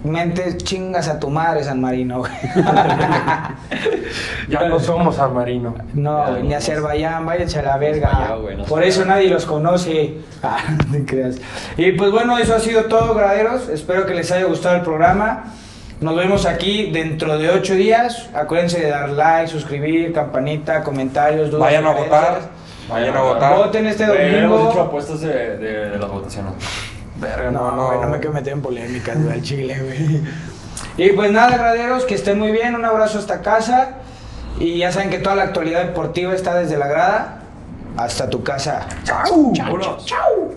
realmente 0.04 0.56
chingas 0.58 1.08
a 1.08 1.18
tu 1.18 1.28
madre, 1.30 1.62
San 1.64 1.80
Marino, 1.80 2.18
güey. 2.20 2.32
Ya 4.48 4.66
no 4.68 4.80
somos 4.80 5.16
San 5.16 5.34
Marino. 5.34 5.74
No, 5.94 6.36
Ya, 6.36 6.42
ni 6.42 6.54
Azerbaiyán, 6.54 7.26
váyanse 7.26 7.58
a 7.58 7.62
la 7.62 7.76
verga. 7.76 8.36
nos 8.56 8.66
Por 8.68 8.82
eso 8.82 9.04
nadie 9.04 9.28
los 9.28 9.44
conoce. 9.46 10.14
Ah, 10.40 10.58
no 10.92 11.04
creas. 11.04 11.36
Y 11.76 11.90
pues 11.92 12.12
bueno, 12.12 12.38
eso 12.38 12.54
ha 12.54 12.60
sido 12.60 12.84
todo, 12.84 13.12
graderos. 13.12 13.68
Espero 13.68 14.06
que 14.06 14.14
les 14.14 14.30
haya 14.30 14.44
gustado 14.44 14.76
el 14.76 14.82
programa. 14.82 15.46
Nos 16.00 16.14
vemos 16.14 16.46
aquí 16.46 16.92
dentro 16.92 17.38
de 17.38 17.50
ocho 17.50 17.74
días. 17.74 18.28
Acuérdense 18.32 18.78
de 18.80 18.88
dar 18.88 19.08
like, 19.10 19.48
suscribir, 19.50 20.12
campanita, 20.12 20.84
comentarios, 20.84 21.50
dudas. 21.50 21.62
Vayan 21.62 21.86
a 21.86 21.90
votar. 21.90 22.38
Vayan 22.88 23.16
a 23.16 23.20
votar. 23.22 23.56
Voten 23.56 23.86
este 23.88 24.06
Güey, 24.06 24.36
Hemos 24.36 24.60
hecho 24.60 24.64
domingo. 24.66 24.82
apuestas 24.82 25.20
de, 25.22 25.56
de, 25.56 25.90
de 25.90 25.98
las 25.98 26.08
votaciones. 26.08 26.52
Verga, 27.20 27.50
No, 27.50 27.72
no, 27.72 28.00
no 28.00 28.08
me 28.08 28.18
quiero 28.18 28.32
meter 28.32 28.52
en 28.52 28.62
polémicas, 28.62 29.20
güey, 29.22 29.34
al 29.34 29.42
chile, 29.42 29.78
güey. 29.80 30.22
Y 30.96 31.10
pues 31.10 31.30
nada, 31.32 31.56
graderos, 31.56 32.04
que 32.04 32.14
estén 32.14 32.38
muy 32.38 32.50
bien. 32.52 32.74
Un 32.74 32.84
abrazo 32.84 33.18
hasta 33.18 33.40
casa. 33.40 33.90
Y 34.58 34.78
ya 34.78 34.90
saben 34.90 35.10
que 35.10 35.18
toda 35.18 35.36
la 35.36 35.44
actualidad 35.44 35.84
deportiva 35.84 36.34
está 36.34 36.54
desde 36.54 36.76
la 36.76 36.88
grada 36.88 37.42
hasta 37.96 38.28
tu 38.28 38.42
casa. 38.42 38.86
¡Chao! 39.04 39.52
Vámonos. 39.56 40.04
¡Chao! 40.06 40.54